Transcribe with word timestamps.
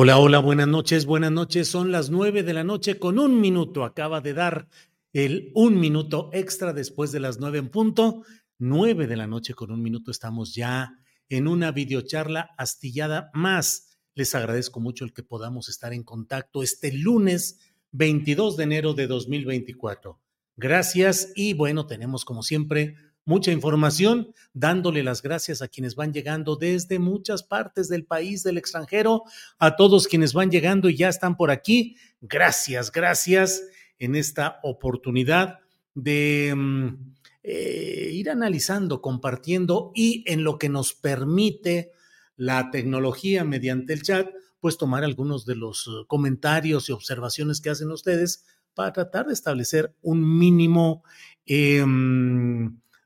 Hola, 0.00 0.20
hola, 0.20 0.38
buenas 0.38 0.68
noches, 0.68 1.06
buenas 1.06 1.32
noches. 1.32 1.66
Son 1.66 1.90
las 1.90 2.08
nueve 2.08 2.44
de 2.44 2.54
la 2.54 2.62
noche 2.62 3.00
con 3.00 3.18
un 3.18 3.40
minuto. 3.40 3.82
Acaba 3.82 4.20
de 4.20 4.32
dar 4.32 4.68
el 5.12 5.50
un 5.56 5.80
minuto 5.80 6.30
extra 6.32 6.72
después 6.72 7.10
de 7.10 7.18
las 7.18 7.40
nueve 7.40 7.58
en 7.58 7.68
punto. 7.68 8.22
Nueve 8.60 9.08
de 9.08 9.16
la 9.16 9.26
noche 9.26 9.54
con 9.54 9.72
un 9.72 9.82
minuto. 9.82 10.12
Estamos 10.12 10.54
ya 10.54 10.92
en 11.28 11.48
una 11.48 11.72
videocharla 11.72 12.50
astillada 12.56 13.28
más. 13.34 13.98
Les 14.14 14.36
agradezco 14.36 14.78
mucho 14.78 15.04
el 15.04 15.12
que 15.12 15.24
podamos 15.24 15.68
estar 15.68 15.92
en 15.92 16.04
contacto 16.04 16.62
este 16.62 16.92
lunes 16.92 17.58
22 17.90 18.56
de 18.56 18.62
enero 18.62 18.94
de 18.94 19.08
2024. 19.08 20.20
Gracias 20.54 21.32
y 21.34 21.54
bueno, 21.54 21.88
tenemos 21.88 22.24
como 22.24 22.44
siempre 22.44 22.94
mucha 23.28 23.52
información, 23.52 24.32
dándole 24.54 25.02
las 25.02 25.20
gracias 25.20 25.60
a 25.60 25.68
quienes 25.68 25.94
van 25.94 26.14
llegando 26.14 26.56
desde 26.56 26.98
muchas 26.98 27.42
partes 27.42 27.90
del 27.90 28.06
país, 28.06 28.42
del 28.42 28.56
extranjero, 28.56 29.24
a 29.58 29.76
todos 29.76 30.08
quienes 30.08 30.32
van 30.32 30.50
llegando 30.50 30.88
y 30.88 30.96
ya 30.96 31.10
están 31.10 31.36
por 31.36 31.50
aquí. 31.50 31.98
Gracias, 32.22 32.90
gracias 32.90 33.62
en 33.98 34.16
esta 34.16 34.60
oportunidad 34.62 35.58
de 35.94 36.54
mm, 36.56 37.14
eh, 37.42 38.10
ir 38.14 38.30
analizando, 38.30 39.02
compartiendo 39.02 39.92
y 39.94 40.24
en 40.26 40.42
lo 40.42 40.56
que 40.56 40.70
nos 40.70 40.94
permite 40.94 41.92
la 42.34 42.70
tecnología 42.70 43.44
mediante 43.44 43.92
el 43.92 44.02
chat, 44.02 44.26
pues 44.58 44.78
tomar 44.78 45.04
algunos 45.04 45.44
de 45.44 45.54
los 45.54 45.86
eh, 45.86 46.06
comentarios 46.06 46.88
y 46.88 46.92
observaciones 46.92 47.60
que 47.60 47.68
hacen 47.68 47.90
ustedes 47.90 48.46
para 48.72 48.94
tratar 48.94 49.26
de 49.26 49.34
establecer 49.34 49.94
un 50.00 50.38
mínimo 50.38 51.04
eh, 51.44 51.84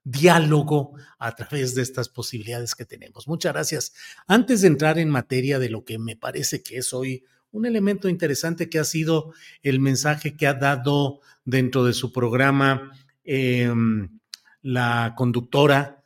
diálogo 0.04 0.94
a 1.18 1.34
través 1.34 1.74
de 1.74 1.82
estas 1.82 2.08
posibilidades 2.08 2.74
que 2.74 2.84
tenemos. 2.84 3.28
Muchas 3.28 3.52
gracias. 3.52 3.92
Antes 4.26 4.62
de 4.62 4.68
entrar 4.68 4.98
en 4.98 5.10
materia 5.10 5.58
de 5.58 5.68
lo 5.68 5.84
que 5.84 5.98
me 5.98 6.16
parece 6.16 6.62
que 6.62 6.78
es 6.78 6.92
hoy 6.92 7.24
un 7.52 7.66
elemento 7.66 8.08
interesante 8.08 8.70
que 8.70 8.78
ha 8.78 8.84
sido 8.84 9.32
el 9.62 9.78
mensaje 9.78 10.36
que 10.36 10.46
ha 10.46 10.54
dado 10.54 11.20
dentro 11.44 11.84
de 11.84 11.92
su 11.92 12.12
programa 12.12 12.92
eh, 13.24 13.72
la 14.62 15.14
conductora, 15.16 16.04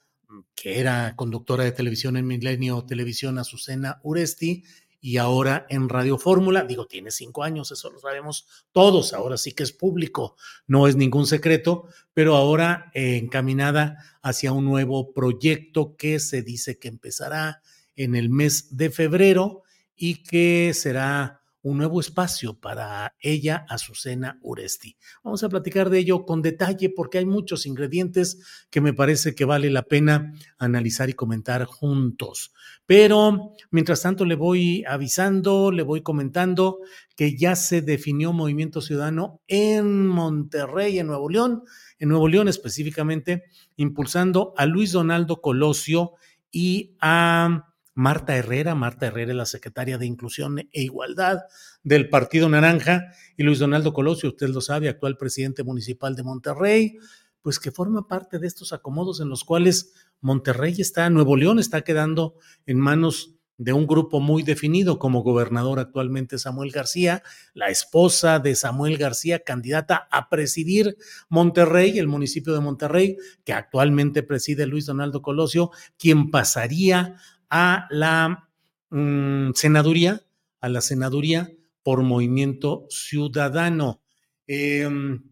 que 0.54 0.80
era 0.80 1.14
conductora 1.14 1.64
de 1.64 1.72
televisión 1.72 2.16
en 2.16 2.26
Milenio 2.26 2.84
Televisión, 2.84 3.38
Azucena 3.38 4.00
Uresti, 4.02 4.64
y 5.06 5.18
ahora 5.18 5.66
en 5.68 5.88
Radio 5.88 6.18
Fórmula, 6.18 6.64
digo, 6.64 6.86
tiene 6.88 7.12
cinco 7.12 7.44
años, 7.44 7.70
eso 7.70 7.92
lo 7.92 8.00
sabemos 8.00 8.44
todos, 8.72 9.12
ahora 9.12 9.36
sí 9.36 9.52
que 9.52 9.62
es 9.62 9.70
público, 9.70 10.34
no 10.66 10.88
es 10.88 10.96
ningún 10.96 11.28
secreto, 11.28 11.86
pero 12.12 12.34
ahora 12.34 12.90
eh, 12.92 13.16
encaminada 13.16 13.98
hacia 14.20 14.50
un 14.50 14.64
nuevo 14.64 15.12
proyecto 15.12 15.94
que 15.96 16.18
se 16.18 16.42
dice 16.42 16.80
que 16.80 16.88
empezará 16.88 17.62
en 17.94 18.16
el 18.16 18.30
mes 18.30 18.76
de 18.76 18.90
febrero 18.90 19.62
y 19.94 20.24
que 20.24 20.72
será 20.74 21.40
un 21.66 21.78
nuevo 21.78 21.98
espacio 21.98 22.54
para 22.54 23.16
ella, 23.18 23.66
Azucena 23.68 24.38
Uresti. 24.40 24.96
Vamos 25.24 25.42
a 25.42 25.48
platicar 25.48 25.90
de 25.90 25.98
ello 25.98 26.24
con 26.24 26.40
detalle 26.40 26.90
porque 26.90 27.18
hay 27.18 27.26
muchos 27.26 27.66
ingredientes 27.66 28.38
que 28.70 28.80
me 28.80 28.92
parece 28.92 29.34
que 29.34 29.44
vale 29.44 29.68
la 29.70 29.82
pena 29.82 30.32
analizar 30.58 31.10
y 31.10 31.14
comentar 31.14 31.64
juntos. 31.64 32.52
Pero 32.86 33.54
mientras 33.72 34.00
tanto 34.00 34.24
le 34.24 34.36
voy 34.36 34.84
avisando, 34.86 35.72
le 35.72 35.82
voy 35.82 36.02
comentando 36.02 36.78
que 37.16 37.36
ya 37.36 37.56
se 37.56 37.82
definió 37.82 38.32
Movimiento 38.32 38.80
Ciudadano 38.80 39.40
en 39.48 40.06
Monterrey, 40.06 41.00
en 41.00 41.08
Nuevo 41.08 41.28
León, 41.28 41.64
en 41.98 42.10
Nuevo 42.10 42.28
León 42.28 42.46
específicamente, 42.46 43.42
impulsando 43.74 44.54
a 44.56 44.66
Luis 44.66 44.92
Donaldo 44.92 45.40
Colosio 45.40 46.12
y 46.52 46.94
a 47.00 47.74
Marta 47.96 48.36
Herrera. 48.36 48.74
Marta 48.74 49.06
Herrera 49.06 49.32
es 49.32 49.36
la 49.36 49.46
secretaria 49.46 49.96
de 49.96 50.04
Inclusión 50.04 50.58
e 50.58 50.82
Igualdad 50.82 51.38
del 51.82 52.10
Partido 52.10 52.46
Naranja 52.48 53.10
y 53.38 53.42
Luis 53.42 53.58
Donaldo 53.58 53.94
Colosio, 53.94 54.28
usted 54.28 54.50
lo 54.50 54.60
sabe, 54.60 54.90
actual 54.90 55.16
presidente 55.16 55.64
municipal 55.64 56.14
de 56.14 56.22
Monterrey, 56.22 56.98
pues 57.40 57.58
que 57.58 57.72
forma 57.72 58.06
parte 58.06 58.38
de 58.38 58.46
estos 58.46 58.74
acomodos 58.74 59.20
en 59.20 59.30
los 59.30 59.44
cuales 59.44 59.94
Monterrey 60.20 60.74
está, 60.78 61.08
Nuevo 61.08 61.36
León 61.36 61.58
está 61.58 61.82
quedando 61.82 62.34
en 62.66 62.78
manos 62.78 63.36
de 63.58 63.72
un 63.72 63.86
grupo 63.86 64.20
muy 64.20 64.42
definido 64.42 64.98
como 64.98 65.22
gobernador 65.22 65.78
actualmente 65.78 66.38
Samuel 66.38 66.70
García, 66.70 67.22
la 67.54 67.68
esposa 67.68 68.38
de 68.38 68.54
Samuel 68.54 68.98
García, 68.98 69.38
candidata 69.38 70.06
a 70.10 70.28
presidir 70.28 70.98
Monterrey, 71.30 71.98
el 71.98 72.08
municipio 72.08 72.52
de 72.52 72.60
Monterrey, 72.60 73.16
que 73.44 73.54
actualmente 73.54 74.22
preside 74.22 74.66
Luis 74.66 74.84
Donaldo 74.84 75.22
Colosio, 75.22 75.70
quien 75.96 76.30
pasaría 76.30 77.16
a 77.50 77.86
la 77.90 78.48
mm, 78.90 79.52
senaduría, 79.54 80.22
a 80.60 80.68
la 80.68 80.80
senaduría 80.80 81.50
por 81.82 82.02
movimiento 82.02 82.86
ciudadano. 82.90 84.00
Em, 84.46 85.22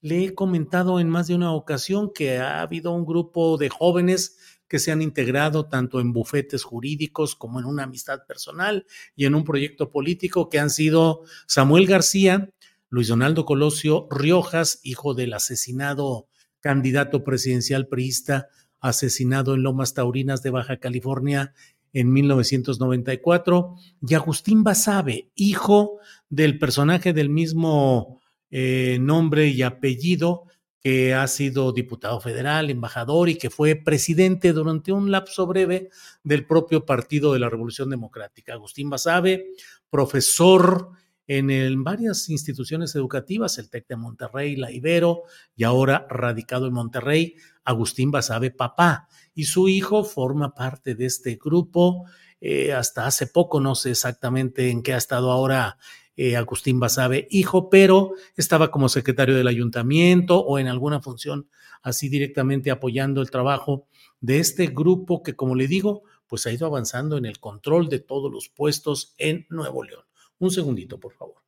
le 0.00 0.24
he 0.24 0.34
comentado 0.34 1.00
en 1.00 1.08
más 1.08 1.28
de 1.28 1.34
una 1.34 1.52
ocasión 1.52 2.12
que 2.12 2.38
ha 2.38 2.60
habido 2.60 2.92
un 2.92 3.06
grupo 3.06 3.56
de 3.56 3.68
jóvenes 3.68 4.36
que 4.68 4.78
se 4.78 4.90
han 4.90 5.02
integrado 5.02 5.68
tanto 5.68 6.00
en 6.00 6.12
bufetes 6.12 6.64
jurídicos 6.64 7.36
como 7.36 7.60
en 7.60 7.66
una 7.66 7.84
amistad 7.84 8.26
personal 8.26 8.86
y 9.14 9.26
en 9.26 9.34
un 9.34 9.44
proyecto 9.44 9.90
político 9.90 10.48
que 10.48 10.58
han 10.58 10.70
sido 10.70 11.22
Samuel 11.46 11.86
García, 11.86 12.50
Luis 12.88 13.08
Donaldo 13.08 13.44
Colosio 13.44 14.08
Riojas, 14.10 14.80
hijo 14.82 15.14
del 15.14 15.34
asesinado 15.34 16.26
candidato 16.60 17.22
presidencial 17.22 17.86
priista 17.86 18.48
asesinado 18.82 19.54
en 19.54 19.62
Lomas 19.62 19.94
Taurinas 19.94 20.42
de 20.42 20.50
Baja 20.50 20.76
California 20.76 21.54
en 21.94 22.12
1994, 22.12 23.76
y 24.06 24.14
Agustín 24.14 24.64
Basabe, 24.64 25.30
hijo 25.34 25.98
del 26.28 26.58
personaje 26.58 27.12
del 27.12 27.28
mismo 27.28 28.20
eh, 28.50 28.98
nombre 29.00 29.48
y 29.48 29.62
apellido, 29.62 30.44
que 30.80 31.14
ha 31.14 31.28
sido 31.28 31.70
diputado 31.72 32.20
federal, 32.20 32.68
embajador 32.68 33.28
y 33.28 33.36
que 33.36 33.50
fue 33.50 33.76
presidente 33.76 34.52
durante 34.52 34.90
un 34.90 35.12
lapso 35.12 35.46
breve 35.46 35.90
del 36.24 36.44
propio 36.44 36.84
Partido 36.84 37.32
de 37.32 37.38
la 37.38 37.48
Revolución 37.48 37.88
Democrática. 37.88 38.54
Agustín 38.54 38.90
Basabe, 38.90 39.46
profesor 39.90 40.90
en, 41.26 41.84
varias 41.84 42.28
instituciones 42.28 42.94
educativas, 42.94 43.58
el 43.58 43.70
TEC 43.70 43.88
de 43.88 43.96
Monterrey, 43.96 44.56
la 44.56 44.70
Ibero, 44.70 45.22
y 45.56 45.64
ahora 45.64 46.06
radicado 46.10 46.66
en 46.66 46.74
Monterrey, 46.74 47.36
Agustín 47.64 48.10
Basabe 48.10 48.50
Papá. 48.50 49.08
Y 49.34 49.44
su 49.44 49.68
hijo 49.68 50.04
forma 50.04 50.54
parte 50.54 50.94
de 50.94 51.06
este 51.06 51.38
grupo. 51.42 52.04
Eh, 52.40 52.72
hasta 52.72 53.06
hace 53.06 53.28
poco, 53.28 53.60
no 53.60 53.74
sé 53.74 53.92
exactamente 53.92 54.70
en 54.70 54.82
qué 54.82 54.94
ha 54.94 54.98
estado 54.98 55.30
ahora 55.30 55.78
eh, 56.16 56.36
Agustín 56.36 56.78
Basabe, 56.78 57.26
hijo, 57.30 57.70
pero 57.70 58.12
estaba 58.36 58.70
como 58.70 58.88
secretario 58.88 59.34
del 59.34 59.48
ayuntamiento 59.48 60.40
o 60.40 60.58
en 60.58 60.66
alguna 60.66 61.00
función 61.00 61.48
así 61.82 62.08
directamente 62.08 62.70
apoyando 62.70 63.22
el 63.22 63.30
trabajo 63.30 63.86
de 64.20 64.38
este 64.38 64.66
grupo 64.68 65.22
que, 65.22 65.34
como 65.34 65.54
le 65.54 65.66
digo, 65.66 66.02
pues 66.26 66.46
ha 66.46 66.52
ido 66.52 66.66
avanzando 66.66 67.16
en 67.16 67.26
el 67.26 67.40
control 67.40 67.88
de 67.88 67.98
todos 68.00 68.30
los 68.30 68.48
puestos 68.48 69.14
en 69.18 69.46
Nuevo 69.50 69.84
León. 69.84 70.04
Un 70.42 70.50
segundito, 70.50 70.98
por 70.98 71.12
favor. 71.12 71.40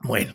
Bueno, 0.00 0.34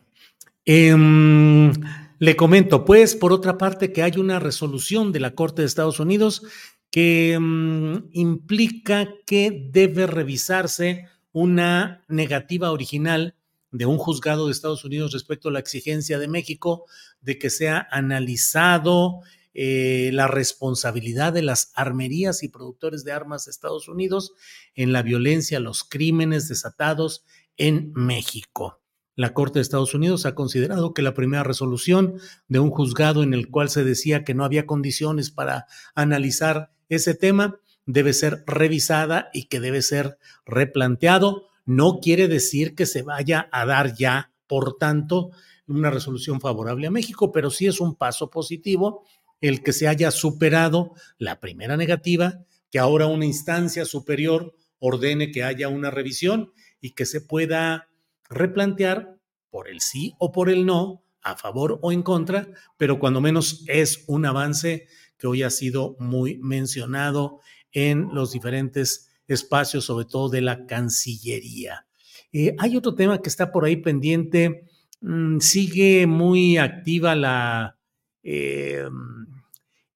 em, 0.66 1.72
le 2.18 2.36
comento, 2.36 2.86
pues, 2.86 3.16
por 3.16 3.32
otra 3.32 3.60
parte, 3.60 3.94
que 3.94 4.02
hay 4.02 4.14
una 4.18 4.40
resolución 4.40 5.12
de 5.12 5.20
la 5.20 5.36
Corte 5.36 5.62
de 5.62 5.68
Estados 5.68 6.00
Unidos 6.00 6.42
que 6.90 7.34
em, 7.34 8.10
implica 8.14 9.14
que 9.28 9.70
debe 9.72 10.08
revisarse 10.08 11.06
una 11.34 12.04
negativa 12.08 12.72
original 12.72 13.36
de 13.70 13.86
un 13.86 14.00
juzgado 14.00 14.48
de 14.48 14.54
Estados 14.54 14.84
Unidos 14.86 15.14
respecto 15.14 15.50
a 15.50 15.52
la 15.52 15.60
exigencia 15.60 16.18
de 16.18 16.28
México 16.28 16.86
de 17.22 17.38
que 17.38 17.52
sea 17.52 17.88
analizado 17.92 19.20
eh, 19.54 20.12
la 20.14 20.28
responsabilidad 20.28 21.34
de 21.34 21.42
las 21.42 21.72
armerías 21.76 22.44
y 22.44 22.50
productores 22.50 23.04
de 23.04 23.12
armas 23.12 23.46
de 23.46 23.52
Estados 23.52 23.88
Unidos 23.88 24.34
en 24.76 24.94
la 24.94 25.02
violencia, 25.02 25.60
los 25.60 25.84
crímenes 25.84 26.48
desatados 26.48 27.26
en 27.58 27.92
México. 27.94 28.82
La 29.16 29.34
Corte 29.34 29.60
de 29.60 29.64
Estados 29.64 29.94
Unidos 29.94 30.26
ha 30.26 30.34
considerado 30.34 30.94
que 30.94 31.02
la 31.02 31.14
primera 31.14 31.44
resolución 31.44 32.16
de 32.48 32.60
un 32.60 32.70
juzgado 32.70 33.22
en 33.22 33.34
el 33.34 33.50
cual 33.50 33.70
se 33.70 33.84
decía 33.84 34.24
que 34.24 34.34
no 34.34 34.46
había 34.46 34.66
condiciones 34.66 35.30
para 35.30 35.66
analizar 35.94 36.72
ese 36.88 37.16
tema 37.16 37.60
debe 37.86 38.14
ser 38.14 38.44
revisada 38.48 39.30
y 39.34 39.48
que 39.48 39.60
debe 39.60 39.82
ser 39.82 40.18
replanteado. 40.46 41.50
No 41.66 42.00
quiere 42.02 42.28
decir 42.28 42.76
que 42.76 42.86
se 42.86 43.02
vaya 43.02 43.50
a 43.52 43.66
dar 43.66 43.94
ya, 43.94 44.32
por 44.48 44.78
tanto, 44.78 45.32
una 45.68 45.90
resolución 45.90 46.40
favorable 46.40 46.88
a 46.88 46.92
México, 46.92 47.32
pero 47.32 47.52
sí 47.52 47.68
es 47.68 47.82
un 47.82 47.96
paso 47.96 48.30
positivo 48.30 49.04
el 49.42 49.64
que 49.64 49.74
se 49.74 49.88
haya 49.88 50.12
superado 50.12 50.94
la 51.18 51.40
primera 51.40 51.78
negativa, 51.78 52.46
que 52.72 52.80
ahora 52.80 53.08
una 53.08 53.26
instancia 53.26 53.86
superior 53.86 54.54
ordene 54.80 55.32
que 55.32 55.44
haya 55.44 55.68
una 55.68 55.92
revisión 55.92 56.52
y 56.82 56.92
que 56.92 57.06
se 57.06 57.22
pueda 57.22 57.90
replantear 58.30 59.18
por 59.50 59.68
el 59.68 59.82
sí 59.82 60.14
o 60.20 60.32
por 60.32 60.50
el 60.50 60.66
no, 60.66 61.04
a 61.22 61.36
favor 61.36 61.80
o 61.82 61.92
en 61.92 62.02
contra, 62.02 62.48
pero 62.78 63.00
cuando 63.00 63.22
menos 63.22 63.64
es 63.68 64.06
un 64.08 64.26
avance 64.26 64.88
que 65.18 65.28
hoy 65.28 65.44
ha 65.44 65.50
sido 65.50 65.98
muy 66.00 66.38
mencionado 66.38 67.42
en 67.72 68.08
los 68.14 68.32
diferentes 68.32 69.10
espacios, 69.28 69.86
sobre 69.86 70.06
todo 70.06 70.30
de 70.30 70.42
la 70.42 70.66
Cancillería. 70.66 71.86
Eh, 72.32 72.56
hay 72.58 72.78
otro 72.78 72.96
tema 72.96 73.22
que 73.22 73.30
está 73.30 73.52
por 73.52 73.66
ahí 73.66 73.76
pendiente. 73.78 74.66
Mm, 75.02 75.40
sigue 75.40 76.08
muy 76.08 76.58
activa 76.58 77.16
la, 77.16 77.78
eh, 78.24 78.86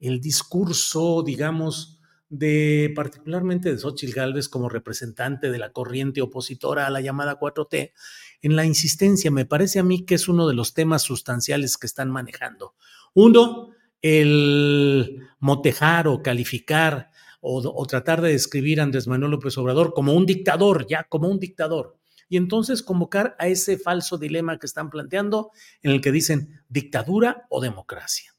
el 0.08 0.20
discurso, 0.20 1.24
digamos, 1.24 2.00
de 2.30 2.92
particularmente 2.96 3.72
de 3.72 3.78
Xochitl 3.78 4.14
Gálvez 4.14 4.50
como 4.50 4.68
representante 4.68 5.52
de 5.52 5.60
la 5.60 5.72
corriente 5.72 6.22
opositora 6.22 6.88
a 6.88 6.90
la 6.90 7.00
llamada 7.00 7.40
4T, 7.40 7.92
en 8.42 8.56
la 8.56 8.66
insistencia, 8.66 9.32
me 9.32 9.46
parece 9.46 9.80
a 9.80 9.84
mí 9.84 10.04
que 10.06 10.16
es 10.16 10.28
uno 10.28 10.48
de 10.48 10.54
los 10.54 10.74
temas 10.74 11.04
sustanciales 11.04 11.78
que 11.78 11.88
están 11.88 12.12
manejando. 12.12 12.76
Uno, 13.14 13.70
el 14.02 15.20
motejar 15.40 16.08
o 16.08 16.22
calificar 16.22 17.10
o, 17.40 17.86
tratar 17.86 18.22
de 18.22 18.32
describir 18.32 18.80
a 18.80 18.84
Andrés 18.84 19.08
Manuel 19.08 19.32
López 19.32 19.58
Obrador 19.58 19.94
como 19.94 20.14
un 20.14 20.26
dictador, 20.26 20.88
ya 20.88 21.04
como 21.04 21.30
un 21.30 21.40
dictador. 21.40 21.98
Y 22.30 22.38
entonces 22.38 22.82
convocar 22.82 23.36
a 23.38 23.48
ese 23.48 23.78
falso 23.78 24.18
dilema 24.18 24.58
que 24.60 24.66
están 24.66 24.90
planteando 24.90 25.52
en 25.82 25.92
el 25.92 26.02
que 26.02 26.12
dicen 26.12 26.62
dictadura 26.68 27.46
o 27.50 27.62
democracia. 27.62 28.33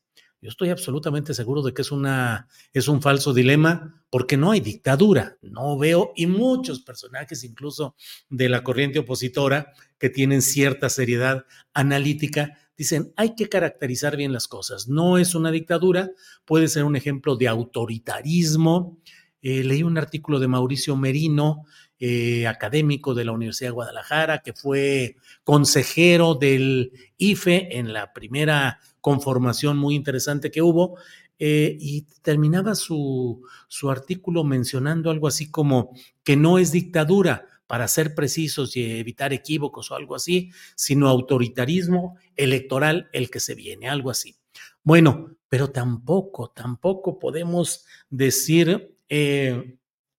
Yo 0.45 0.51
estoy 0.51 0.69
absolutamente 0.69 1.33
seguro 1.33 1.63
de 1.63 1.73
que 1.73 1.81
es, 1.81 1.91
una, 1.91 2.49
es 2.75 2.87
un 2.87 3.01
falso 3.01 3.33
dilema 3.33 4.05
porque 4.11 4.37
no 4.37 4.51
hay 4.51 4.61
dictadura. 4.61 5.39
No 5.41 5.79
veo, 5.79 6.13
y 6.17 6.27
muchos 6.27 6.83
personajes 6.83 7.45
incluso 7.45 7.97
de 8.29 8.51
la 8.51 8.63
corriente 8.63 8.99
opositora 8.99 9.73
que 9.97 10.11
tienen 10.11 10.43
cierta 10.43 10.91
seriedad 10.91 11.47
analítica, 11.73 12.59
dicen, 12.77 13.15
hay 13.17 13.35
que 13.35 13.49
caracterizar 13.49 14.19
bien 14.19 14.35
las 14.35 14.47
cosas. 14.47 14.87
No 14.87 15.17
es 15.17 15.35
una 15.35 15.51
dictadura, 15.51 16.11
puede 16.45 16.69
ser 16.69 16.85
un 16.85 16.97
ejemplo 16.97 17.37
de 17.37 17.49
autoritarismo. 17.49 18.99
Eh, 19.41 19.65
leí 19.65 19.83
un 19.83 19.97
artículo 19.97 20.41
de 20.41 20.49
Mauricio 20.49 20.95
Merino, 20.95 21.65
eh, 21.99 22.47
académico 22.47 23.15
de 23.15 23.25
la 23.25 23.33
Universidad 23.33 23.71
de 23.71 23.77
Guadalajara, 23.77 24.43
que 24.43 24.53
fue 24.53 25.17
consejero 25.43 26.35
del 26.35 26.93
IFE 27.17 27.79
en 27.79 27.95
la 27.95 28.13
primera 28.13 28.79
conformación 29.05 29.77
muy 29.77 29.97
interesante 29.97 30.51
que 30.51 30.63
hubo, 30.63 30.97
eh, 31.39 31.77
y 31.79 32.07
terminaba 32.23 32.75
su, 32.75 33.43
su 33.69 33.91
artículo 33.91 34.45
mencionando 34.45 35.11
algo 35.11 35.29
así 35.29 35.51
como 35.51 35.93
que 36.23 36.37
no 36.39 36.59
es 36.59 36.73
dictadura, 36.73 37.47
para 37.67 37.87
ser 37.87 38.15
precisos 38.15 38.77
y 38.77 38.99
evitar 38.99 39.35
equívocos 39.35 39.91
o 39.91 39.95
algo 39.95 40.15
así, 40.15 40.51
sino 40.75 41.09
autoritarismo 41.09 42.17
electoral 42.35 43.09
el 43.13 43.31
que 43.31 43.41
se 43.41 43.55
viene, 43.55 43.89
algo 43.89 44.11
así. 44.11 44.37
Bueno, 44.83 45.37
pero 45.51 45.71
tampoco, 45.71 46.51
tampoco 46.51 47.19
podemos 47.19 47.85
decir, 48.09 48.97
eh, 49.11 49.77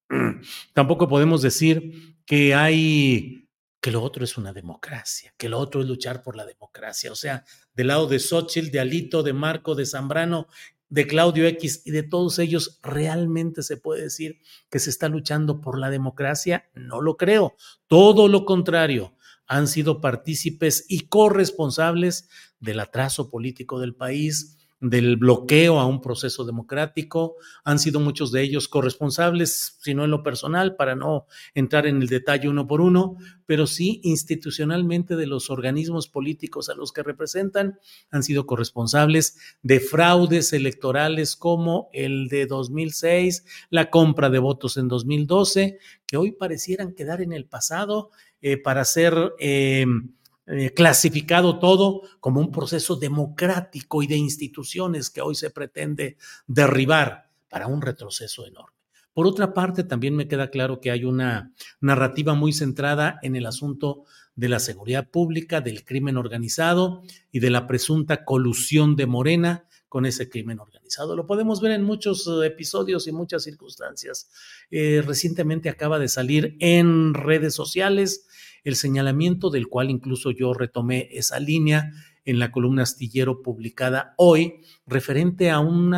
tampoco 0.73 1.07
podemos 1.07 1.41
decir 1.41 2.17
que 2.25 2.53
hay 2.53 3.44
que 3.85 3.91
lo 3.91 4.01
otro 4.01 4.23
es 4.23 4.35
una 4.35 4.51
democracia, 4.51 5.31
que 5.37 5.47
lo 5.47 5.59
otro 5.59 5.81
es 5.81 5.87
luchar 5.87 6.23
por 6.23 6.35
la 6.35 6.43
democracia. 6.43 7.11
O 7.11 7.15
sea, 7.15 7.45
del 7.75 7.89
lado 7.89 8.07
de 8.07 8.17
Xochitl, 8.17 8.71
de 8.71 8.79
Alito, 8.79 9.21
de 9.21 9.31
Marco, 9.31 9.75
de 9.75 9.85
Zambrano, 9.85 10.47
de 10.89 11.05
Claudio 11.05 11.45
X 11.45 11.83
y 11.85 11.91
de 11.91 12.01
todos 12.01 12.39
ellos, 12.39 12.79
¿realmente 12.81 13.61
se 13.61 13.77
puede 13.77 14.01
decir 14.01 14.39
que 14.71 14.79
se 14.79 14.89
está 14.89 15.07
luchando 15.07 15.61
por 15.61 15.77
la 15.77 15.91
democracia? 15.91 16.67
No 16.73 16.99
lo 16.99 17.15
creo. 17.15 17.53
Todo 17.85 18.27
lo 18.27 18.43
contrario, 18.45 19.15
han 19.45 19.67
sido 19.67 20.01
partícipes 20.01 20.87
y 20.89 21.01
corresponsables 21.01 22.27
del 22.59 22.79
atraso 22.79 23.29
político 23.29 23.79
del 23.79 23.93
país, 23.93 24.57
del 24.79 25.15
bloqueo 25.17 25.79
a 25.79 25.85
un 25.85 26.01
proceso 26.01 26.43
democrático. 26.43 27.35
Han 27.63 27.79
sido 27.79 27.99
muchos 27.99 28.31
de 28.31 28.41
ellos 28.41 28.67
corresponsables, 28.67 29.77
si 29.81 29.93
no 29.93 30.03
en 30.03 30.11
lo 30.11 30.21
personal, 30.23 30.75
para 30.75 30.95
no 30.95 31.25
entrar 31.53 31.87
en 31.87 32.01
el 32.01 32.07
detalle 32.07 32.49
uno 32.49 32.67
por 32.67 32.81
uno, 32.81 33.17
pero 33.45 33.67
sí 33.67 34.01
institucionalmente 34.03 35.15
de 35.15 35.27
los 35.27 35.49
organismos 35.49 36.07
políticos 36.07 36.69
a 36.69 36.75
los 36.75 36.91
que 36.91 37.03
representan. 37.03 37.79
Han 38.11 38.23
sido 38.23 38.45
corresponsables 38.45 39.37
de 39.63 39.79
fraudes 39.79 40.53
electorales 40.53 41.35
como 41.35 41.89
el 41.93 42.27
de 42.27 42.45
2006, 42.45 43.45
la 43.69 43.89
compra 43.89 44.29
de 44.29 44.39
votos 44.39 44.77
en 44.77 44.87
2012, 44.87 45.79
que 46.05 46.17
hoy 46.17 46.31
parecieran 46.31 46.93
quedar 46.93 47.21
en 47.21 47.33
el 47.33 47.45
pasado 47.45 48.11
eh, 48.41 48.57
para 48.57 48.83
ser... 48.85 49.33
Eh, 49.39 49.85
eh, 50.47 50.73
clasificado 50.73 51.59
todo 51.59 52.01
como 52.19 52.39
un 52.39 52.51
proceso 52.51 52.95
democrático 52.95 54.03
y 54.03 54.07
de 54.07 54.17
instituciones 54.17 55.09
que 55.09 55.21
hoy 55.21 55.35
se 55.35 55.49
pretende 55.49 56.17
derribar 56.45 57.29
para 57.49 57.67
un 57.67 57.81
retroceso 57.81 58.45
enorme. 58.45 58.75
Por 59.13 59.27
otra 59.27 59.53
parte, 59.53 59.83
también 59.83 60.15
me 60.15 60.27
queda 60.27 60.49
claro 60.49 60.81
que 60.81 60.91
hay 60.91 61.05
una 61.05 61.53
narrativa 61.79 62.33
muy 62.33 62.51
centrada 62.51 63.17
en 63.21 63.37
el 63.37 63.45
asunto 63.45 64.03
de 64.35 64.49
la 64.49 64.59
seguridad 64.59 65.09
pública, 65.09 65.61
del 65.61 65.85
crimen 65.85 66.17
organizado 66.17 67.01
y 67.31 67.39
de 67.39 67.49
la 67.49 67.65
presunta 67.65 68.25
colusión 68.25 68.97
de 68.97 69.05
Morena 69.05 69.65
con 69.87 70.05
ese 70.05 70.27
crimen 70.27 70.59
organizado. 70.59 71.15
Lo 71.15 71.25
podemos 71.25 71.61
ver 71.61 71.71
en 71.71 71.83
muchos 71.83 72.27
eh, 72.27 72.47
episodios 72.47 73.07
y 73.07 73.13
muchas 73.13 73.43
circunstancias. 73.43 74.29
Eh, 74.69 75.01
recientemente 75.05 75.69
acaba 75.69 75.97
de 75.97 76.09
salir 76.09 76.57
en 76.59 77.13
redes 77.13 77.55
sociales 77.55 78.27
el 78.65 78.75
señalamiento 78.75 79.49
del 79.49 79.67
cual 79.67 79.89
incluso 79.89 80.31
yo 80.31 80.53
retomé 80.53 81.07
esa 81.11 81.39
línea 81.39 81.93
en 82.25 82.39
la 82.39 82.51
columna 82.51 82.83
astillero 82.83 83.41
publicada 83.43 84.15
hoy, 84.17 84.61
referente 84.87 85.51
a 85.51 85.59
un 85.59 85.95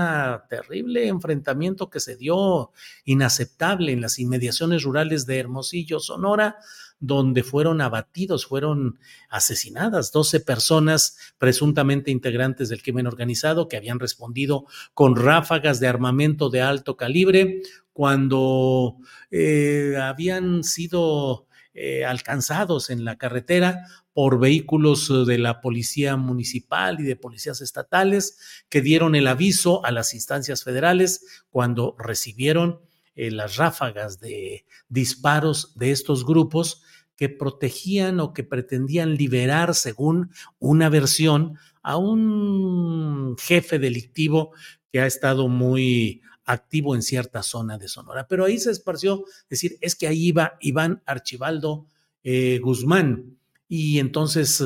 terrible 0.49 1.07
enfrentamiento 1.07 1.89
que 1.89 2.01
se 2.01 2.17
dio 2.17 2.71
inaceptable 3.05 3.93
en 3.93 4.01
las 4.01 4.19
inmediaciones 4.19 4.83
rurales 4.83 5.25
de 5.25 5.39
Hermosillo, 5.39 5.99
Sonora, 5.99 6.57
donde 6.99 7.43
fueron 7.43 7.79
abatidos, 7.79 8.45
fueron 8.45 8.99
asesinadas 9.29 10.11
12 10.11 10.41
personas 10.41 11.17
presuntamente 11.37 12.11
integrantes 12.11 12.69
del 12.69 12.81
crimen 12.81 13.07
organizado 13.07 13.67
que 13.67 13.77
habían 13.77 13.99
respondido 13.99 14.65
con 14.93 15.15
ráfagas 15.15 15.79
de 15.79 15.87
armamento 15.87 16.49
de 16.49 16.61
alto 16.61 16.97
calibre 16.97 17.61
cuando 17.93 18.97
eh, 19.31 19.95
habían 20.01 20.63
sido 20.63 21.46
eh, 21.79 22.05
alcanzados 22.05 22.89
en 22.89 23.05
la 23.05 23.19
carretera 23.19 23.85
por 24.11 24.39
vehículos 24.39 25.11
eh, 25.11 25.31
de 25.31 25.37
la 25.37 25.61
policía 25.61 26.15
municipal 26.15 26.99
y 26.99 27.03
de 27.03 27.15
policías 27.15 27.61
estatales 27.61 28.39
que 28.67 28.81
dieron 28.81 29.13
el 29.13 29.27
aviso 29.27 29.85
a 29.85 29.91
las 29.91 30.15
instancias 30.15 30.63
federales 30.63 31.45
cuando 31.51 31.95
recibieron 31.99 32.79
eh, 33.13 33.29
las 33.29 33.57
ráfagas 33.57 34.19
de 34.19 34.65
disparos 34.89 35.75
de 35.75 35.91
estos 35.91 36.25
grupos 36.25 36.81
que 37.15 37.29
protegían 37.29 38.21
o 38.21 38.33
que 38.33 38.43
pretendían 38.43 39.13
liberar, 39.13 39.75
según 39.75 40.31
una 40.57 40.89
versión, 40.89 41.59
a 41.83 41.97
un 41.97 43.35
jefe 43.37 43.77
delictivo 43.77 44.51
que 44.91 45.01
ha 45.01 45.05
estado 45.05 45.47
muy 45.47 46.23
activo 46.47 46.95
en 46.95 47.03
cierta 47.03 47.43
zona 47.43 47.77
de 47.77 47.87
Sonora. 47.87 48.27
Pero 48.27 48.45
ahí 48.45 48.57
se 48.57 48.71
esparció, 48.71 49.25
decir, 49.49 49.77
es 49.81 49.95
que 49.95 50.07
ahí 50.07 50.27
iba 50.27 50.57
Iván 50.61 51.03
Archibaldo 51.05 51.85
eh, 52.23 52.59
Guzmán 52.63 53.37
y 53.67 53.99
entonces 53.99 54.63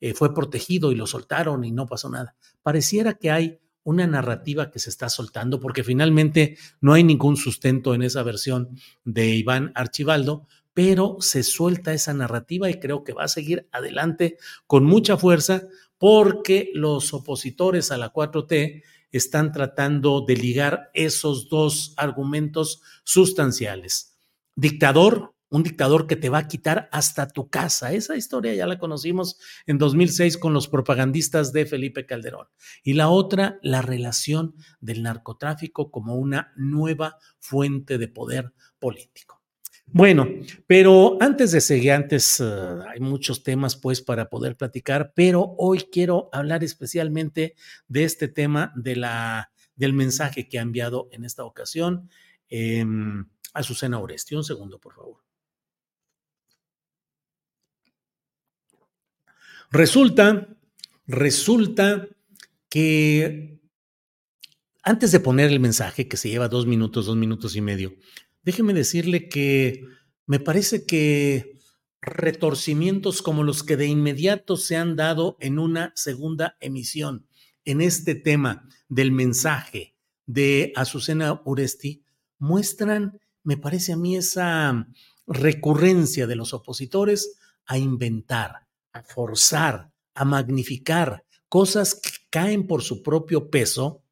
eh, 0.00 0.14
fue 0.14 0.34
protegido 0.34 0.90
y 0.90 0.96
lo 0.96 1.06
soltaron 1.06 1.64
y 1.64 1.70
no 1.70 1.86
pasó 1.86 2.08
nada. 2.08 2.34
Pareciera 2.62 3.14
que 3.14 3.30
hay 3.30 3.60
una 3.84 4.06
narrativa 4.06 4.70
que 4.70 4.78
se 4.78 4.90
está 4.90 5.08
soltando 5.08 5.60
porque 5.60 5.84
finalmente 5.84 6.58
no 6.80 6.92
hay 6.94 7.04
ningún 7.04 7.36
sustento 7.36 7.94
en 7.94 8.02
esa 8.02 8.22
versión 8.22 8.76
de 9.04 9.28
Iván 9.34 9.72
Archibaldo, 9.74 10.46
pero 10.74 11.16
se 11.20 11.42
suelta 11.42 11.92
esa 11.92 12.12
narrativa 12.12 12.68
y 12.68 12.80
creo 12.80 13.02
que 13.02 13.12
va 13.12 13.24
a 13.24 13.28
seguir 13.28 13.66
adelante 13.72 14.36
con 14.66 14.84
mucha 14.84 15.16
fuerza 15.16 15.62
porque 15.98 16.70
los 16.74 17.12
opositores 17.14 17.90
a 17.90 17.96
la 17.96 18.12
4T 18.12 18.82
están 19.12 19.52
tratando 19.52 20.24
de 20.26 20.36
ligar 20.36 20.90
esos 20.94 21.48
dos 21.48 21.94
argumentos 21.96 22.82
sustanciales. 23.04 24.16
Dictador, 24.54 25.34
un 25.50 25.62
dictador 25.62 26.06
que 26.06 26.16
te 26.16 26.28
va 26.28 26.38
a 26.38 26.48
quitar 26.48 26.88
hasta 26.92 27.28
tu 27.28 27.48
casa. 27.48 27.92
Esa 27.92 28.16
historia 28.16 28.54
ya 28.54 28.66
la 28.66 28.78
conocimos 28.78 29.38
en 29.66 29.78
2006 29.78 30.36
con 30.36 30.52
los 30.52 30.68
propagandistas 30.68 31.52
de 31.52 31.66
Felipe 31.66 32.06
Calderón. 32.06 32.48
Y 32.82 32.94
la 32.94 33.08
otra, 33.08 33.58
la 33.62 33.82
relación 33.82 34.54
del 34.80 35.02
narcotráfico 35.02 35.90
como 35.90 36.16
una 36.16 36.52
nueva 36.56 37.16
fuente 37.38 37.98
de 37.98 38.08
poder 38.08 38.52
político. 38.78 39.37
Bueno, 39.90 40.28
pero 40.66 41.16
antes 41.20 41.50
de 41.50 41.60
seguir, 41.60 41.92
antes 41.92 42.40
uh, 42.40 42.82
hay 42.88 43.00
muchos 43.00 43.42
temas 43.42 43.74
pues 43.74 44.02
para 44.02 44.28
poder 44.28 44.56
platicar, 44.56 45.12
pero 45.14 45.54
hoy 45.56 45.80
quiero 45.90 46.28
hablar 46.32 46.62
especialmente 46.62 47.54
de 47.88 48.04
este 48.04 48.28
tema 48.28 48.72
de 48.76 48.96
la, 48.96 49.50
del 49.76 49.94
mensaje 49.94 50.46
que 50.46 50.58
ha 50.58 50.62
enviado 50.62 51.08
en 51.10 51.24
esta 51.24 51.44
ocasión 51.44 52.10
eh, 52.50 52.84
Azucena 53.54 53.98
Oresti. 53.98 54.34
Un 54.34 54.44
segundo, 54.44 54.78
por 54.78 54.94
favor. 54.94 55.22
Resulta, 59.70 60.48
resulta 61.06 62.08
que 62.68 63.58
antes 64.82 65.12
de 65.12 65.20
poner 65.20 65.50
el 65.50 65.60
mensaje, 65.60 66.08
que 66.08 66.16
se 66.16 66.30
lleva 66.30 66.48
dos 66.48 66.66
minutos, 66.66 67.06
dos 67.06 67.16
minutos 67.16 67.56
y 67.56 67.60
medio, 67.60 67.94
déjeme 68.48 68.72
decirle 68.72 69.28
que 69.28 69.84
me 70.24 70.40
parece 70.40 70.86
que 70.86 71.60
retorcimientos 72.00 73.20
como 73.20 73.42
los 73.42 73.62
que 73.62 73.76
de 73.76 73.88
inmediato 73.88 74.56
se 74.56 74.74
han 74.74 74.96
dado 74.96 75.36
en 75.38 75.58
una 75.58 75.92
segunda 75.96 76.56
emisión 76.58 77.26
en 77.66 77.82
este 77.82 78.14
tema 78.14 78.66
del 78.88 79.12
mensaje 79.12 79.96
de 80.24 80.72
Azucena 80.76 81.42
Uresti 81.44 82.04
muestran, 82.38 83.20
me 83.42 83.58
parece 83.58 83.92
a 83.92 83.98
mí, 83.98 84.16
esa 84.16 84.88
recurrencia 85.26 86.26
de 86.26 86.36
los 86.36 86.54
opositores 86.54 87.38
a 87.66 87.76
inventar, 87.76 88.66
a 88.94 89.02
forzar, 89.02 89.92
a 90.14 90.24
magnificar 90.24 91.26
cosas 91.50 91.94
que 91.94 92.12
caen 92.30 92.66
por 92.66 92.80
su 92.80 93.02
propio 93.02 93.50
peso 93.50 94.02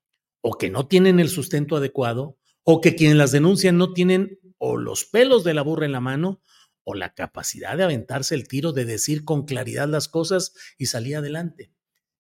o 0.42 0.58
que 0.58 0.68
no 0.68 0.86
tienen 0.88 1.20
el 1.20 1.30
sustento 1.30 1.76
adecuado 1.76 2.36
o 2.68 2.80
que 2.80 2.96
quienes 2.96 3.16
las 3.16 3.30
denuncian 3.30 3.78
no 3.78 3.92
tienen 3.92 4.40
o 4.58 4.76
los 4.76 5.04
pelos 5.04 5.44
de 5.44 5.54
la 5.54 5.62
burra 5.62 5.86
en 5.86 5.92
la 5.92 6.00
mano 6.00 6.42
o 6.82 6.94
la 6.94 7.14
capacidad 7.14 7.76
de 7.76 7.84
aventarse 7.84 8.34
el 8.34 8.48
tiro 8.48 8.72
de 8.72 8.84
decir 8.84 9.24
con 9.24 9.44
claridad 9.44 9.88
las 9.88 10.08
cosas 10.08 10.52
y 10.76 10.86
salir 10.86 11.16
adelante. 11.16 11.70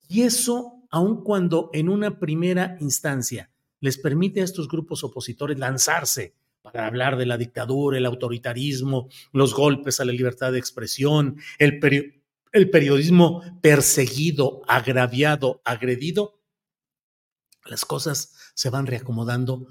Y 0.08 0.22
eso, 0.22 0.84
aun 0.88 1.24
cuando 1.24 1.68
en 1.72 1.88
una 1.88 2.20
primera 2.20 2.76
instancia 2.80 3.50
les 3.80 3.98
permite 3.98 4.40
a 4.40 4.44
estos 4.44 4.68
grupos 4.68 5.02
opositores 5.02 5.58
lanzarse 5.58 6.36
para 6.62 6.86
hablar 6.86 7.16
de 7.16 7.26
la 7.26 7.38
dictadura, 7.38 7.98
el 7.98 8.06
autoritarismo, 8.06 9.08
los 9.32 9.52
golpes 9.52 9.98
a 9.98 10.04
la 10.04 10.12
libertad 10.12 10.52
de 10.52 10.60
expresión, 10.60 11.38
el, 11.58 11.80
el 12.52 12.70
periodismo 12.70 13.42
perseguido, 13.60 14.62
agraviado, 14.68 15.60
agredido, 15.64 16.40
las 17.64 17.84
cosas 17.84 18.52
se 18.54 18.70
van 18.70 18.86
reacomodando 18.86 19.66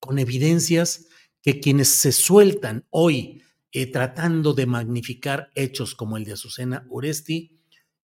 con 0.00 0.18
evidencias 0.18 1.06
que 1.42 1.60
quienes 1.60 1.88
se 1.88 2.12
sueltan 2.12 2.86
hoy 2.90 3.42
eh, 3.72 3.90
tratando 3.90 4.54
de 4.54 4.66
magnificar 4.66 5.50
hechos 5.54 5.94
como 5.94 6.16
el 6.16 6.24
de 6.24 6.32
Azucena 6.32 6.86
Uresti, 6.88 7.58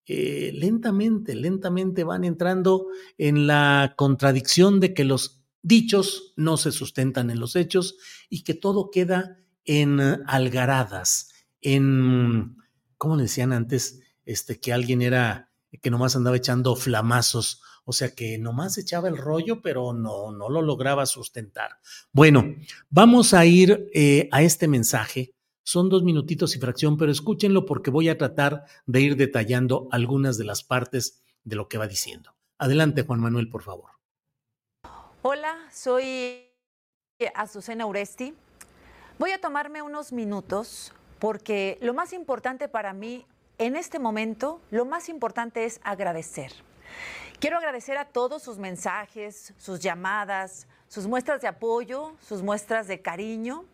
eh, 0.07 0.51
lentamente, 0.53 1.33
lentamente 1.33 2.03
van 2.03 2.23
entrando 2.23 2.87
en 3.17 3.47
la 3.47 3.95
contradicción 3.97 4.79
de 4.79 4.93
que 4.93 5.03
los 5.03 5.43
dichos 5.63 6.33
no 6.35 6.57
se 6.57 6.71
sustentan 6.71 7.31
en 7.31 7.39
los 7.39 7.55
hechos 7.55 7.97
y 8.29 8.43
que 8.43 8.53
todo 8.53 8.91
queda 8.91 9.39
en 9.65 9.99
algaradas, 9.99 11.31
en, 11.61 12.57
¿cómo 12.99 13.15
le 13.15 13.23
decían 13.23 13.51
antes? 13.51 13.99
Este, 14.25 14.59
que 14.59 14.71
alguien 14.71 15.01
era, 15.01 15.51
que 15.81 15.89
nomás 15.89 16.15
andaba 16.15 16.37
echando 16.37 16.75
flamazos 16.75 17.61
o 17.85 17.93
sea 17.93 18.13
que 18.13 18.37
nomás 18.39 18.77
echaba 18.79 19.07
el 19.07 19.17
rollo, 19.17 19.61
pero 19.61 19.93
no, 19.93 20.31
no 20.31 20.49
lo 20.49 20.63
lograba 20.63 21.05
sustentar. 21.05 21.77
Bueno, 22.11 22.55
vamos 22.89 23.35
a 23.35 23.45
ir 23.45 23.89
eh, 23.93 24.27
a 24.31 24.41
este 24.41 24.67
mensaje. 24.67 25.35
Son 25.63 25.87
dos 25.87 26.03
minutitos 26.03 26.55
y 26.55 26.59
fracción, 26.59 26.97
pero 26.97 27.11
escúchenlo 27.11 27.65
porque 27.65 27.91
voy 27.91 28.09
a 28.09 28.17
tratar 28.17 28.65
de 28.87 29.01
ir 29.01 29.15
detallando 29.15 29.87
algunas 29.91 30.37
de 30.37 30.45
las 30.45 30.63
partes 30.63 31.23
de 31.43 31.55
lo 31.55 31.67
que 31.67 31.77
va 31.77 31.87
diciendo. 31.87 32.35
Adelante, 32.57 33.03
Juan 33.03 33.19
Manuel, 33.19 33.49
por 33.49 33.61
favor. 33.61 33.91
Hola, 35.21 35.55
soy 35.71 36.49
Azucena 37.35 37.85
Uresti. 37.85 38.33
Voy 39.19 39.31
a 39.31 39.39
tomarme 39.39 39.83
unos 39.83 40.11
minutos 40.11 40.91
porque 41.19 41.77
lo 41.81 41.93
más 41.93 42.13
importante 42.13 42.67
para 42.67 42.93
mí 42.93 43.25
en 43.57 43.75
este 43.75 43.99
momento, 43.99 44.61
lo 44.71 44.85
más 44.85 45.09
importante 45.09 45.65
es 45.65 45.79
agradecer. 45.83 46.51
Quiero 47.39 47.57
agradecer 47.57 47.97
a 47.97 48.05
todos 48.05 48.43
sus 48.43 48.57
mensajes, 48.57 49.53
sus 49.57 49.79
llamadas, 49.79 50.67
sus 50.87 51.07
muestras 51.07 51.41
de 51.41 51.47
apoyo, 51.47 52.15
sus 52.21 52.41
muestras 52.41 52.87
de 52.87 53.01
cariño. 53.01 53.65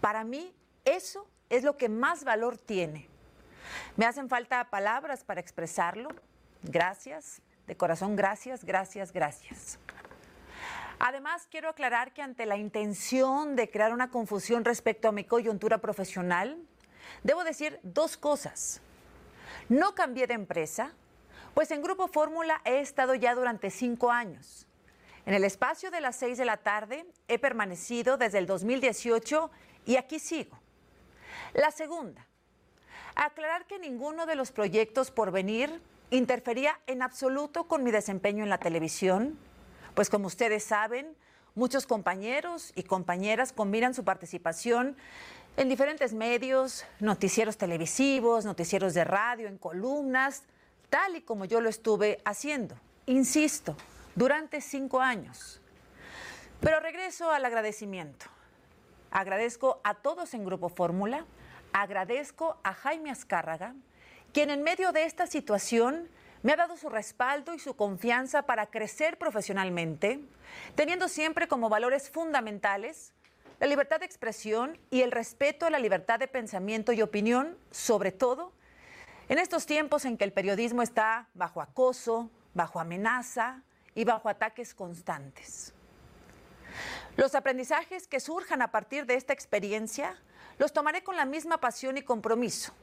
Para 0.00 0.24
mí, 0.24 0.54
eso 0.84 1.26
es 1.50 1.62
lo 1.62 1.76
que 1.76 1.88
más 1.88 2.24
valor 2.24 2.58
tiene. 2.58 3.08
Me 3.96 4.06
hacen 4.06 4.28
falta 4.28 4.70
palabras 4.70 5.24
para 5.24 5.40
expresarlo. 5.40 6.08
Gracias, 6.62 7.40
de 7.66 7.76
corazón, 7.76 8.16
gracias, 8.16 8.64
gracias, 8.64 9.12
gracias. 9.12 9.78
Además, 10.98 11.46
quiero 11.50 11.68
aclarar 11.68 12.12
que 12.12 12.22
ante 12.22 12.46
la 12.46 12.56
intención 12.56 13.56
de 13.56 13.70
crear 13.70 13.92
una 13.92 14.10
confusión 14.10 14.64
respecto 14.64 15.08
a 15.08 15.12
mi 15.12 15.24
coyuntura 15.24 15.78
profesional, 15.78 16.56
debo 17.22 17.44
decir 17.44 17.78
dos 17.82 18.16
cosas. 18.16 18.80
No 19.68 19.94
cambié 19.94 20.26
de 20.26 20.34
empresa, 20.34 20.92
pues 21.54 21.70
en 21.70 21.82
Grupo 21.82 22.08
Fórmula 22.08 22.60
he 22.64 22.80
estado 22.80 23.14
ya 23.14 23.34
durante 23.34 23.70
cinco 23.70 24.10
años. 24.10 24.66
En 25.26 25.34
el 25.34 25.44
espacio 25.44 25.90
de 25.90 26.00
las 26.00 26.16
seis 26.16 26.36
de 26.36 26.44
la 26.44 26.58
tarde 26.58 27.06
he 27.28 27.38
permanecido 27.38 28.16
desde 28.16 28.38
el 28.38 28.46
2018 28.46 29.50
y 29.86 29.96
aquí 29.96 30.18
sigo. 30.18 30.58
La 31.54 31.70
segunda, 31.70 32.26
aclarar 33.14 33.66
que 33.66 33.78
ninguno 33.78 34.26
de 34.26 34.34
los 34.34 34.52
proyectos 34.52 35.10
por 35.10 35.30
venir 35.30 35.80
interfería 36.10 36.78
en 36.86 37.02
absoluto 37.02 37.64
con 37.64 37.82
mi 37.82 37.90
desempeño 37.90 38.42
en 38.42 38.50
la 38.50 38.58
televisión, 38.58 39.38
pues 39.94 40.10
como 40.10 40.26
ustedes 40.26 40.64
saben, 40.64 41.16
muchos 41.54 41.86
compañeros 41.86 42.72
y 42.74 42.82
compañeras 42.82 43.52
combinan 43.52 43.94
su 43.94 44.04
participación 44.04 44.96
en 45.56 45.68
diferentes 45.68 46.12
medios, 46.12 46.84
noticieros 46.98 47.56
televisivos, 47.56 48.44
noticieros 48.44 48.92
de 48.94 49.04
radio, 49.04 49.48
en 49.48 49.58
columnas, 49.58 50.42
tal 50.90 51.16
y 51.16 51.22
como 51.22 51.44
yo 51.44 51.60
lo 51.60 51.68
estuve 51.68 52.20
haciendo, 52.24 52.74
insisto, 53.06 53.76
durante 54.14 54.60
cinco 54.60 55.00
años. 55.00 55.60
Pero 56.60 56.80
regreso 56.80 57.30
al 57.30 57.44
agradecimiento. 57.44 58.26
Agradezco 59.10 59.80
a 59.84 59.94
todos 59.94 60.34
en 60.34 60.44
Grupo 60.44 60.68
Fórmula, 60.68 61.24
agradezco 61.72 62.58
a 62.64 62.74
Jaime 62.74 63.10
Azcárraga, 63.10 63.74
quien 64.32 64.50
en 64.50 64.62
medio 64.62 64.90
de 64.90 65.04
esta 65.04 65.28
situación 65.28 66.08
me 66.42 66.52
ha 66.52 66.56
dado 66.56 66.76
su 66.76 66.88
respaldo 66.88 67.54
y 67.54 67.60
su 67.60 67.74
confianza 67.76 68.42
para 68.42 68.66
crecer 68.66 69.18
profesionalmente, 69.18 70.20
teniendo 70.74 71.08
siempre 71.08 71.46
como 71.46 71.68
valores 71.68 72.10
fundamentales 72.10 73.12
la 73.64 73.70
libertad 73.70 74.00
de 74.00 74.04
expresión 74.04 74.78
y 74.90 75.00
el 75.00 75.10
respeto 75.10 75.64
a 75.64 75.70
la 75.70 75.78
libertad 75.78 76.18
de 76.18 76.28
pensamiento 76.28 76.92
y 76.92 77.00
opinión, 77.00 77.56
sobre 77.70 78.12
todo 78.12 78.52
en 79.30 79.38
estos 79.38 79.64
tiempos 79.64 80.04
en 80.04 80.18
que 80.18 80.24
el 80.24 80.34
periodismo 80.34 80.82
está 80.82 81.30
bajo 81.32 81.62
acoso, 81.62 82.30
bajo 82.52 82.78
amenaza 82.78 83.62
y 83.94 84.04
bajo 84.04 84.28
ataques 84.28 84.74
constantes. 84.74 85.72
Los 87.16 87.34
aprendizajes 87.34 88.06
que 88.06 88.20
surjan 88.20 88.60
a 88.60 88.70
partir 88.70 89.06
de 89.06 89.14
esta 89.14 89.32
experiencia 89.32 90.14
los 90.58 90.74
tomaré 90.74 91.02
con 91.02 91.16
la 91.16 91.24
misma 91.24 91.56
pasión 91.56 91.96
y 91.96 92.02
compromiso, 92.02 92.74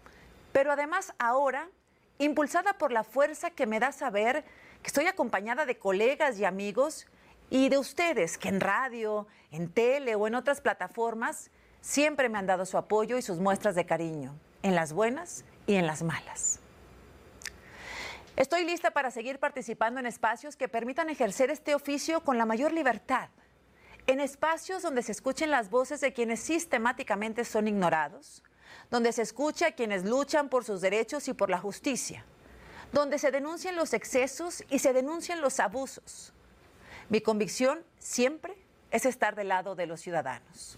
pero 0.51 0.71
además 0.71 1.13
ahora 1.19 1.69
impulsada 2.17 2.73
por 2.79 2.91
la 2.91 3.03
fuerza 3.03 3.51
que 3.51 3.67
me 3.67 3.79
da 3.79 3.91
saber 3.91 4.43
que 4.81 4.87
estoy 4.87 5.05
acompañada 5.05 5.67
de 5.67 5.77
colegas 5.77 6.39
y 6.39 6.45
amigos 6.45 7.05
y 7.51 7.67
de 7.67 7.77
ustedes 7.77 8.37
que 8.37 8.47
en 8.47 8.61
radio, 8.61 9.27
en 9.51 9.69
tele 9.69 10.15
o 10.15 10.25
en 10.25 10.35
otras 10.35 10.61
plataformas 10.61 11.51
siempre 11.81 12.29
me 12.29 12.39
han 12.39 12.47
dado 12.47 12.65
su 12.65 12.77
apoyo 12.77 13.17
y 13.17 13.21
sus 13.21 13.39
muestras 13.39 13.75
de 13.75 13.85
cariño, 13.85 14.33
en 14.63 14.73
las 14.73 14.93
buenas 14.93 15.43
y 15.67 15.75
en 15.75 15.85
las 15.85 16.01
malas. 16.01 16.59
Estoy 18.37 18.63
lista 18.63 18.91
para 18.91 19.11
seguir 19.11 19.37
participando 19.37 19.99
en 19.99 20.05
espacios 20.05 20.55
que 20.55 20.69
permitan 20.69 21.09
ejercer 21.09 21.49
este 21.51 21.75
oficio 21.75 22.23
con 22.23 22.37
la 22.37 22.45
mayor 22.45 22.71
libertad, 22.71 23.27
en 24.07 24.21
espacios 24.21 24.81
donde 24.81 25.03
se 25.03 25.11
escuchen 25.11 25.51
las 25.51 25.69
voces 25.69 25.99
de 25.99 26.13
quienes 26.13 26.39
sistemáticamente 26.39 27.43
son 27.43 27.67
ignorados, 27.67 28.43
donde 28.89 29.11
se 29.11 29.23
escuche 29.23 29.65
a 29.65 29.75
quienes 29.75 30.05
luchan 30.05 30.47
por 30.47 30.63
sus 30.63 30.79
derechos 30.79 31.27
y 31.27 31.33
por 31.33 31.49
la 31.49 31.59
justicia, 31.59 32.23
donde 32.93 33.19
se 33.19 33.29
denuncien 33.29 33.75
los 33.75 33.93
excesos 33.93 34.63
y 34.69 34.79
se 34.79 34.93
denuncien 34.93 35.41
los 35.41 35.59
abusos. 35.59 36.33
Mi 37.09 37.21
convicción 37.21 37.79
siempre 37.99 38.55
es 38.91 39.05
estar 39.05 39.35
del 39.35 39.49
lado 39.49 39.75
de 39.75 39.87
los 39.87 40.01
ciudadanos. 40.01 40.77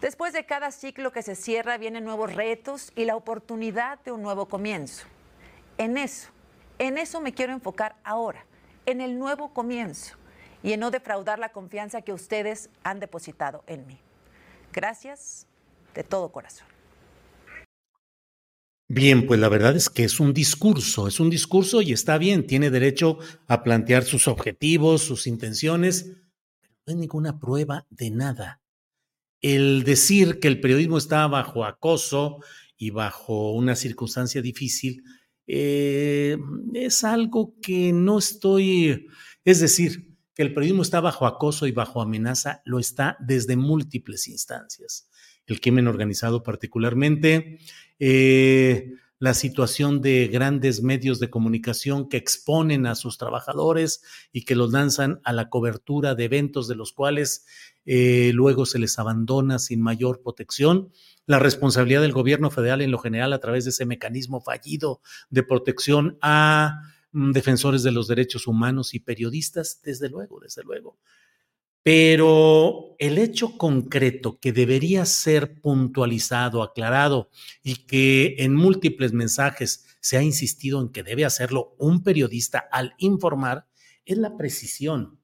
Después 0.00 0.32
de 0.32 0.46
cada 0.46 0.70
ciclo 0.70 1.12
que 1.12 1.22
se 1.22 1.34
cierra 1.34 1.78
vienen 1.78 2.04
nuevos 2.04 2.34
retos 2.34 2.92
y 2.94 3.04
la 3.04 3.16
oportunidad 3.16 3.98
de 4.00 4.12
un 4.12 4.22
nuevo 4.22 4.46
comienzo. 4.46 5.06
En 5.76 5.96
eso 5.96 6.30
en 6.78 6.96
eso 6.96 7.20
me 7.20 7.34
quiero 7.34 7.52
enfocar 7.52 7.96
ahora, 8.04 8.44
en 8.86 9.00
el 9.00 9.18
nuevo 9.18 9.52
comienzo 9.52 10.16
y 10.62 10.72
en 10.72 10.80
no 10.80 10.90
defraudar 10.90 11.38
la 11.38 11.50
confianza 11.50 12.02
que 12.02 12.12
ustedes 12.12 12.70
han 12.84 13.00
depositado 13.00 13.64
en 13.66 13.86
mí. 13.86 13.98
Gracias 14.72 15.46
de 15.94 16.04
todo 16.04 16.30
corazón. 16.30 16.68
Bien, 18.90 19.26
pues 19.26 19.38
la 19.38 19.50
verdad 19.50 19.76
es 19.76 19.90
que 19.90 20.04
es 20.04 20.18
un 20.18 20.32
discurso, 20.32 21.08
es 21.08 21.20
un 21.20 21.28
discurso 21.28 21.82
y 21.82 21.92
está 21.92 22.16
bien, 22.16 22.46
tiene 22.46 22.70
derecho 22.70 23.18
a 23.46 23.62
plantear 23.62 24.02
sus 24.02 24.28
objetivos, 24.28 25.02
sus 25.02 25.26
intenciones, 25.26 26.04
pero 26.58 26.74
no 26.86 26.92
hay 26.92 26.96
ninguna 26.96 27.38
prueba 27.38 27.86
de 27.90 28.10
nada. 28.10 28.62
El 29.42 29.84
decir 29.84 30.40
que 30.40 30.48
el 30.48 30.60
periodismo 30.60 30.96
está 30.96 31.26
bajo 31.26 31.66
acoso 31.66 32.38
y 32.78 32.88
bajo 32.88 33.52
una 33.52 33.76
circunstancia 33.76 34.40
difícil, 34.40 35.02
eh, 35.46 36.38
es 36.72 37.04
algo 37.04 37.56
que 37.60 37.92
no 37.92 38.18
estoy, 38.18 39.06
es 39.44 39.60
decir, 39.60 40.16
que 40.34 40.42
el 40.42 40.54
periodismo 40.54 40.80
está 40.80 41.00
bajo 41.00 41.26
acoso 41.26 41.66
y 41.66 41.72
bajo 41.72 42.00
amenaza, 42.00 42.62
lo 42.64 42.78
está 42.78 43.18
desde 43.20 43.54
múltiples 43.56 44.28
instancias. 44.28 45.10
El 45.46 45.60
crimen 45.60 45.88
organizado 45.88 46.42
particularmente, 46.42 47.58
eh, 47.98 48.92
la 49.18 49.34
situación 49.34 50.00
de 50.00 50.28
grandes 50.28 50.82
medios 50.82 51.18
de 51.18 51.30
comunicación 51.30 52.08
que 52.08 52.16
exponen 52.16 52.86
a 52.86 52.94
sus 52.94 53.18
trabajadores 53.18 54.02
y 54.32 54.44
que 54.44 54.54
los 54.54 54.72
lanzan 54.72 55.20
a 55.24 55.32
la 55.32 55.48
cobertura 55.48 56.14
de 56.14 56.24
eventos 56.24 56.68
de 56.68 56.76
los 56.76 56.92
cuales 56.92 57.46
eh, 57.84 58.30
luego 58.34 58.64
se 58.64 58.78
les 58.78 58.98
abandona 58.98 59.58
sin 59.58 59.80
mayor 59.80 60.22
protección 60.22 60.92
la 61.28 61.38
responsabilidad 61.38 62.00
del 62.00 62.12
gobierno 62.12 62.50
federal 62.50 62.80
en 62.80 62.90
lo 62.90 62.98
general 62.98 63.32
a 63.34 63.38
través 63.38 63.64
de 63.64 63.70
ese 63.70 63.84
mecanismo 63.84 64.40
fallido 64.40 65.02
de 65.28 65.42
protección 65.42 66.16
a 66.22 66.80
mm, 67.12 67.32
defensores 67.32 67.82
de 67.82 67.92
los 67.92 68.08
derechos 68.08 68.46
humanos 68.46 68.94
y 68.94 69.00
periodistas, 69.00 69.82
desde 69.82 70.08
luego, 70.08 70.40
desde 70.40 70.62
luego. 70.62 70.96
Pero 71.88 72.96
el 72.98 73.16
hecho 73.16 73.56
concreto 73.56 74.38
que 74.38 74.52
debería 74.52 75.06
ser 75.06 75.58
puntualizado, 75.62 76.62
aclarado 76.62 77.30
y 77.62 77.76
que 77.86 78.36
en 78.40 78.54
múltiples 78.54 79.14
mensajes 79.14 79.86
se 80.02 80.18
ha 80.18 80.22
insistido 80.22 80.82
en 80.82 80.90
que 80.90 81.02
debe 81.02 81.24
hacerlo 81.24 81.74
un 81.78 82.02
periodista 82.02 82.58
al 82.58 82.92
informar 82.98 83.66
es 84.04 84.18
la 84.18 84.36
precisión. 84.36 85.18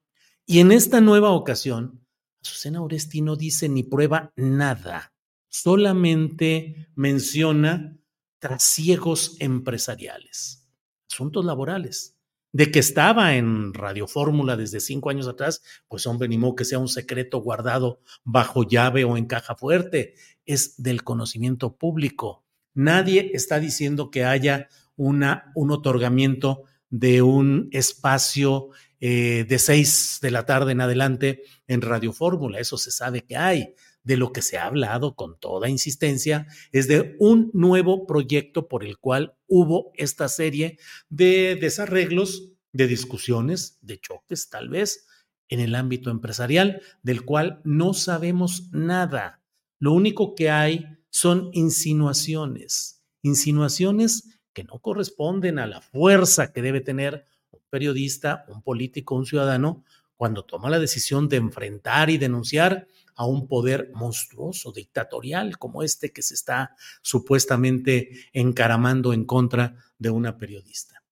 Y 0.47 0.57
en 0.57 0.71
esta 0.71 1.01
nueva 1.01 1.29
ocasión, 1.29 2.03
Azucena 2.41 2.81
Oresti 2.81 3.21
no 3.21 3.35
dice 3.35 3.69
ni 3.69 3.83
prueba 3.83 4.33
nada 4.35 5.13
solamente 5.49 6.89
menciona 6.95 7.95
trasiegos 8.39 9.37
empresariales, 9.39 10.67
asuntos 11.11 11.45
laborales. 11.45 12.14
De 12.55 12.71
que 12.71 12.79
estaba 12.79 13.35
en 13.35 13.73
Radio 13.73 14.07
Fórmula 14.07 14.55
desde 14.55 14.79
cinco 14.79 15.09
años 15.09 15.27
atrás, 15.27 15.61
pues 15.89 16.07
hombre, 16.07 16.29
ni 16.29 16.37
modo 16.37 16.55
que 16.55 16.63
sea 16.63 16.79
un 16.79 16.87
secreto 16.87 17.39
guardado 17.39 17.99
bajo 18.23 18.63
llave 18.63 19.03
o 19.03 19.17
en 19.17 19.25
caja 19.25 19.57
fuerte, 19.57 20.13
es 20.45 20.81
del 20.81 21.03
conocimiento 21.03 21.75
público. 21.75 22.45
Nadie 22.73 23.31
está 23.33 23.59
diciendo 23.59 24.09
que 24.09 24.23
haya 24.23 24.69
una, 24.95 25.51
un 25.53 25.69
otorgamiento 25.69 26.63
de 26.89 27.21
un 27.21 27.67
espacio 27.73 28.69
eh, 29.01 29.45
de 29.49 29.59
seis 29.59 30.19
de 30.21 30.31
la 30.31 30.45
tarde 30.45 30.71
en 30.71 30.79
adelante 30.79 31.43
en 31.67 31.81
Radio 31.81 32.13
Fórmula. 32.13 32.59
Eso 32.59 32.77
se 32.77 32.91
sabe 32.91 33.25
que 33.25 33.35
hay 33.35 33.75
de 34.05 34.17
lo 34.17 34.31
que 34.31 34.41
se 34.41 34.57
ha 34.57 34.67
hablado 34.67 35.15
con 35.15 35.37
toda 35.37 35.67
insistencia 35.67 36.47
es 36.71 36.87
de 36.87 37.17
un 37.19 37.49
nuevo 37.53 38.07
proyecto 38.07 38.69
por 38.69 38.85
el 38.85 38.97
cual 38.97 39.35
hubo 39.47 39.91
esta 39.95 40.29
serie 40.29 40.77
de 41.09 41.57
desarreglos, 41.59 42.51
de 42.71 42.87
discusiones, 42.87 43.79
de 43.81 43.99
choques 43.99 44.49
tal 44.49 44.69
vez 44.69 45.07
en 45.49 45.59
el 45.59 45.75
ámbito 45.75 46.09
empresarial, 46.09 46.81
del 47.03 47.25
cual 47.25 47.61
no 47.63 47.93
sabemos 47.93 48.69
nada. 48.71 49.43
Lo 49.79 49.93
único 49.93 50.35
que 50.35 50.49
hay 50.49 50.85
son 51.09 51.49
insinuaciones, 51.53 53.03
insinuaciones 53.21 54.39
que 54.53 54.63
no 54.63 54.79
corresponden 54.79 55.59
a 55.59 55.67
la 55.67 55.81
fuerza 55.81 56.51
que 56.51 56.61
debe 56.61 56.81
tener 56.81 57.25
un 57.51 57.61
periodista, 57.69 58.45
un 58.47 58.61
político, 58.61 59.15
un 59.15 59.25
ciudadano, 59.25 59.83
cuando 60.15 60.45
toma 60.45 60.69
la 60.69 60.79
decisión 60.79 61.27
de 61.27 61.37
enfrentar 61.37 62.09
y 62.09 62.17
denunciar 62.17 62.87
a 63.15 63.25
un 63.25 63.47
poder 63.47 63.91
monstruoso, 63.93 64.71
dictatorial, 64.71 65.57
como 65.57 65.83
este 65.83 66.11
que 66.11 66.21
se 66.21 66.33
está 66.33 66.75
supuestamente 67.01 68.09
encaramando 68.33 69.13
en 69.13 69.25
contra 69.25 69.75
de 69.97 70.09
una 70.09 70.37
periodista. 70.37 71.03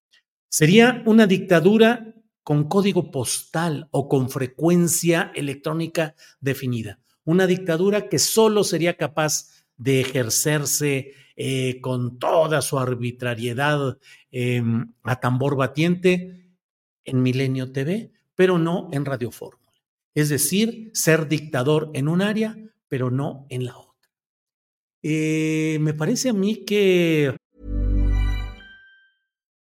Sería 0.50 1.02
una 1.06 1.26
dictadura 1.26 2.14
con 2.44 2.68
código 2.68 3.10
postal 3.10 3.88
o 3.92 4.08
con 4.08 4.30
frecuencia 4.30 5.32
electrónica 5.34 6.16
definida. 6.42 7.00
Una 7.24 7.48
dictadura 7.48 8.10
que 8.10 8.20
solo 8.20 8.64
sería 8.64 8.98
capaz 8.98 9.66
de 9.78 10.02
ejercerse 10.02 11.14
eh, 11.36 11.80
con 11.82 12.20
toda 12.20 12.62
su 12.62 12.78
arbitrariedad 12.78 13.98
em, 14.32 14.94
a 15.04 15.20
tambor 15.20 15.56
batiente 15.56 16.52
en 17.06 17.24
Milenio 17.24 17.72
TV, 17.72 18.12
pero 18.36 18.60
no 18.60 18.90
en 18.92 19.06
Radio 19.06 19.32
es 20.16 20.30
decir, 20.30 20.92
ser 20.94 21.28
dictador 21.28 21.90
en 21.94 22.08
un 22.08 22.22
área, 22.22 22.56
pero 22.88 23.10
no 23.10 23.46
en 23.50 23.66
la 23.66 23.78
otra. 23.78 24.10
Eh, 25.02 25.78
me 25.82 25.94
parece 25.94 26.30
a 26.30 26.34
mí 26.34 26.64
que... 26.66 27.36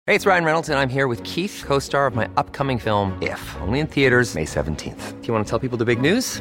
Hey, 0.06 0.14
it's 0.14 0.24
Ryan 0.24 0.44
Reynolds 0.44 0.70
and 0.70 0.78
I'm 0.78 0.88
here 0.88 1.06
with 1.06 1.22
Keith, 1.22 1.62
co-star 1.66 2.06
of 2.06 2.16
my 2.16 2.28
upcoming 2.38 2.78
film, 2.78 3.12
If, 3.20 3.40
only 3.60 3.80
in 3.80 3.86
theaters 3.86 4.34
May 4.34 4.46
17th. 4.46 5.20
Do 5.20 5.26
you 5.26 5.34
want 5.34 5.46
to 5.46 5.50
tell 5.50 5.58
people 5.58 5.76
the 5.76 5.84
big 5.84 6.00
news? 6.00 6.40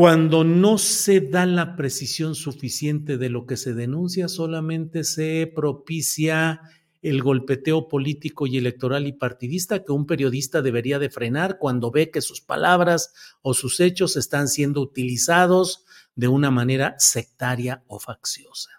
Cuando 0.00 0.44
no 0.44 0.78
se 0.78 1.20
da 1.20 1.44
la 1.44 1.76
precisión 1.76 2.34
suficiente 2.34 3.18
de 3.18 3.28
lo 3.28 3.44
que 3.44 3.58
se 3.58 3.74
denuncia, 3.74 4.28
solamente 4.28 5.04
se 5.04 5.52
propicia 5.54 6.62
el 7.02 7.22
golpeteo 7.22 7.86
político 7.86 8.46
y 8.46 8.56
electoral 8.56 9.06
y 9.06 9.12
partidista 9.12 9.84
que 9.84 9.92
un 9.92 10.06
periodista 10.06 10.62
debería 10.62 10.98
de 10.98 11.10
frenar 11.10 11.58
cuando 11.58 11.90
ve 11.90 12.10
que 12.10 12.22
sus 12.22 12.40
palabras 12.40 13.12
o 13.42 13.52
sus 13.52 13.78
hechos 13.78 14.16
están 14.16 14.48
siendo 14.48 14.80
utilizados 14.80 15.84
de 16.14 16.28
una 16.28 16.50
manera 16.50 16.94
sectaria 16.96 17.84
o 17.86 18.00
facciosa. 18.00 18.70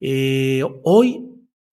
Eh, 0.00 0.62
hoy 0.84 1.30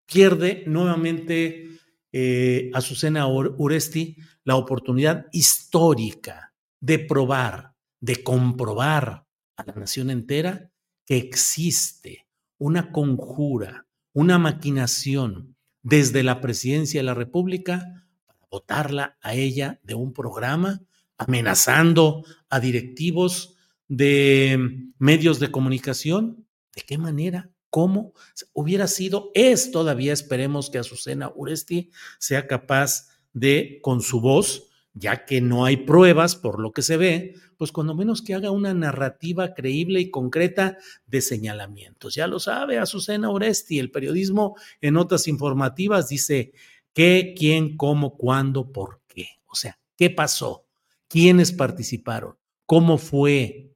pierde 0.07 0.63
nuevamente 0.69 1.67
eh, 2.13 2.71
Azucena 2.73 3.27
Uresti 3.27 4.19
la 4.45 4.55
oportunidad 4.55 5.27
histórica 5.33 6.55
de 6.79 7.01
probar, 7.01 7.72
de 8.03 8.23
comprobar 8.23 9.27
a 9.57 9.65
la 9.65 9.73
nación 9.75 10.11
entera 10.11 10.71
que 11.07 11.17
existe 11.17 12.27
una 12.59 12.91
conjura, 12.91 13.87
una 14.13 14.39
maquinación 14.39 15.57
desde 15.83 16.25
la 16.25 16.41
presidencia 16.41 17.01
de 17.01 17.05
la 17.05 17.15
República 17.15 18.05
para 18.27 18.41
votarla 18.51 19.19
a 19.23 19.35
ella 19.35 19.81
de 19.85 19.95
un 19.95 20.13
programa, 20.13 20.83
amenazando 21.17 22.25
a 22.51 22.59
directivos 22.59 23.57
de 23.87 24.59
medios 24.99 25.39
de 25.39 25.53
comunicación. 25.53 26.45
¿De 26.75 26.83
qué 26.83 26.99
manera? 26.99 27.51
¿Cómo? 27.71 28.15
Hubiera 28.53 28.89
sido, 28.89 29.31
es 29.35 29.71
todavía, 29.71 30.13
esperemos 30.13 30.71
que 30.71 30.79
Azucena 30.79 31.31
Uresti 31.37 31.91
sea 32.19 32.49
capaz 32.49 33.09
de, 33.33 33.79
con 33.81 34.01
su 34.01 34.21
voz, 34.21 34.72
ya 34.95 35.25
que 35.25 35.41
no 35.41 35.65
hay 35.65 35.79
pruebas 35.79 36.37
por 36.37 36.61
lo 36.61 36.73
que 36.73 36.83
se 36.83 36.97
ve, 36.97 37.35
pues 37.57 37.73
cuando 37.73 37.95
menos 37.95 38.23
que 38.23 38.35
haga 38.35 38.51
una 38.51 38.75
narrativa 38.75 39.55
creíble 39.55 40.01
y 40.01 40.11
concreta 40.11 40.77
de 41.07 41.21
señalamientos. 41.21 42.15
Ya 42.15 42.27
lo 42.27 42.41
sabe 42.41 42.79
Azucena 42.79 43.31
Oresti, 43.31 43.79
el 43.79 43.91
periodismo 43.91 44.57
en 44.81 44.95
notas 44.95 45.29
informativas 45.29 46.09
dice 46.09 46.53
qué, 46.93 47.35
quién, 47.37 47.77
cómo, 47.77 48.17
cuándo, 48.17 48.71
por 48.73 49.01
qué. 49.07 49.29
O 49.47 49.55
sea, 49.55 49.79
¿qué 49.97 50.11
pasó? 50.11 50.67
¿Quiénes 51.09 51.53
participaron? 51.53 52.37
¿Cómo 52.67 52.99
fue? 52.99 53.75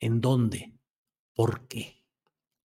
¿En 0.00 0.20
dónde? 0.20 0.74
¿Por 1.34 1.66
qué? 1.66 2.04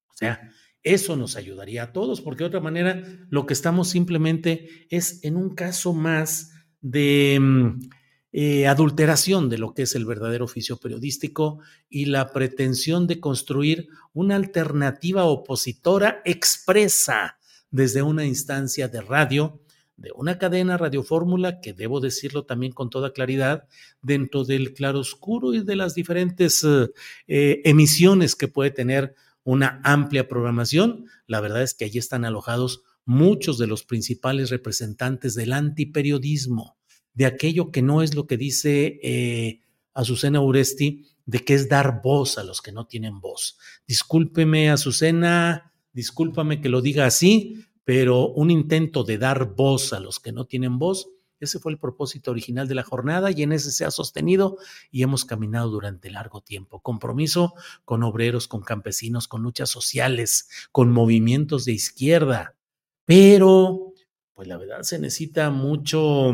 O 0.10 0.14
sea, 0.16 0.52
eso 0.84 1.16
nos 1.16 1.36
ayudaría 1.36 1.84
a 1.84 1.94
todos, 1.94 2.22
porque 2.22 2.44
de 2.44 2.48
otra 2.48 2.60
manera 2.62 3.04
lo 3.30 3.46
que 3.46 3.54
estamos 3.54 3.90
simplemente 3.90 4.88
es 4.90 5.24
en 5.24 5.36
un 5.36 5.54
caso 5.54 5.94
más 5.94 6.52
de 6.82 7.38
mm, 7.40 7.80
eh, 8.32 8.68
adulteración 8.68 9.50
de 9.50 9.58
lo 9.58 9.74
que 9.74 9.84
es 9.84 9.96
el 9.96 10.06
verdadero 10.06 10.46
oficio 10.46 10.78
periodístico 10.78 11.60
y 11.90 12.06
la 12.06 12.32
pretensión 12.32 13.08
de 13.08 13.20
construir 13.20 13.88
una 14.14 14.36
alternativa 14.36 15.26
opositora 15.26 16.22
expresa 16.26 17.40
desde 17.72 18.04
una 18.04 18.26
instancia 18.26 18.88
de 18.88 19.02
radio, 19.02 19.62
de 19.98 20.12
una 20.16 20.38
cadena 20.38 20.78
radiofórmula 20.78 21.60
que 21.60 21.74
debo 21.74 22.00
decirlo 22.00 22.46
también 22.46 22.72
con 22.72 22.90
toda 22.92 23.14
claridad, 23.14 23.68
dentro 24.02 24.44
del 24.46 24.74
claroscuro 24.74 25.54
y 25.56 25.64
de 25.64 25.76
las 25.76 25.96
diferentes 25.96 26.64
eh, 26.64 26.92
eh, 27.28 27.62
emisiones 27.66 28.36
que 28.36 28.48
puede 28.48 28.70
tener 28.70 29.16
una 29.44 29.82
amplia 29.84 30.28
programación, 30.28 31.06
la 31.26 31.42
verdad 31.42 31.64
es 31.64 31.74
que 31.74 31.86
allí 31.86 31.98
están 31.98 32.26
alojados 32.26 32.84
muchos 33.10 33.58
de 33.58 33.66
los 33.66 33.84
principales 33.84 34.52
representantes 34.52 35.34
del 35.34 35.54
antiperiodismo, 35.54 36.78
de 37.16 37.26
aquello 37.26 37.72
que 37.72 37.82
no 37.82 38.04
es 38.04 38.14
lo 38.14 38.28
que 38.28 38.38
dice 38.38 39.00
eh, 39.02 39.62
Azucena 39.96 40.42
Uresti, 40.42 41.08
de 41.26 41.40
que 41.40 41.56
es 41.56 41.68
dar 41.68 42.02
voz 42.04 42.38
a 42.38 42.44
los 42.44 42.62
que 42.62 42.72
no 42.72 42.86
tienen 42.86 43.20
voz. 43.20 43.58
Discúlpeme, 43.88 44.70
Azucena, 44.70 45.74
discúlpame 45.92 46.62
que 46.62 46.70
lo 46.70 46.82
diga 46.82 47.08
así, 47.08 47.66
pero 47.84 48.30
un 48.30 48.52
intento 48.52 49.04
de 49.04 49.18
dar 49.18 49.56
voz 49.56 49.92
a 49.94 50.00
los 50.00 50.20
que 50.20 50.32
no 50.32 50.46
tienen 50.46 50.78
voz, 50.78 51.10
ese 51.40 51.58
fue 51.58 51.72
el 51.72 51.80
propósito 51.80 52.30
original 52.30 52.68
de 52.68 52.76
la 52.76 52.84
jornada 52.84 53.32
y 53.32 53.42
en 53.42 53.54
ese 53.54 53.72
se 53.72 53.86
ha 53.86 53.92
sostenido 53.92 54.58
y 54.92 55.02
hemos 55.02 55.26
caminado 55.26 55.70
durante 55.70 56.12
largo 56.12 56.42
tiempo. 56.42 56.82
Compromiso 56.82 57.56
con 57.86 58.04
obreros, 58.04 58.48
con 58.48 58.62
campesinos, 58.62 59.28
con 59.28 59.42
luchas 59.42 59.70
sociales, 59.70 60.48
con 60.72 60.92
movimientos 60.92 61.66
de 61.66 61.72
izquierda, 61.72 62.59
pero, 63.10 63.96
pues 64.36 64.48
la 64.48 64.56
verdad 64.58 64.84
se 64.84 65.00
necesita 65.00 65.50
mucho, 65.50 66.32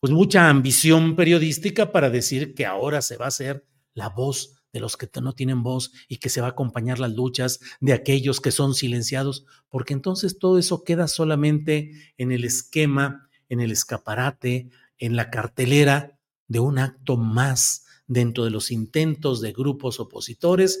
pues 0.00 0.12
mucha 0.12 0.50
ambición 0.50 1.14
periodística 1.14 1.92
para 1.92 2.10
decir 2.10 2.56
que 2.56 2.66
ahora 2.66 3.00
se 3.02 3.16
va 3.16 3.26
a 3.26 3.28
hacer 3.28 3.64
la 3.94 4.08
voz 4.08 4.64
de 4.72 4.80
los 4.80 4.96
que 4.96 5.08
no 5.22 5.32
tienen 5.32 5.62
voz 5.62 5.92
y 6.08 6.16
que 6.16 6.28
se 6.28 6.40
va 6.40 6.48
a 6.48 6.50
acompañar 6.50 6.98
las 6.98 7.12
luchas 7.12 7.60
de 7.78 7.92
aquellos 7.92 8.40
que 8.40 8.50
son 8.50 8.74
silenciados, 8.74 9.46
porque 9.68 9.94
entonces 9.94 10.40
todo 10.40 10.58
eso 10.58 10.82
queda 10.82 11.06
solamente 11.06 11.92
en 12.18 12.32
el 12.32 12.42
esquema, 12.42 13.28
en 13.48 13.60
el 13.60 13.70
escaparate, 13.70 14.70
en 14.98 15.14
la 15.14 15.30
cartelera 15.30 16.18
de 16.48 16.58
un 16.58 16.80
acto 16.80 17.16
más 17.16 17.86
dentro 18.08 18.42
de 18.42 18.50
los 18.50 18.72
intentos 18.72 19.40
de 19.40 19.52
grupos 19.52 20.00
opositores 20.00 20.80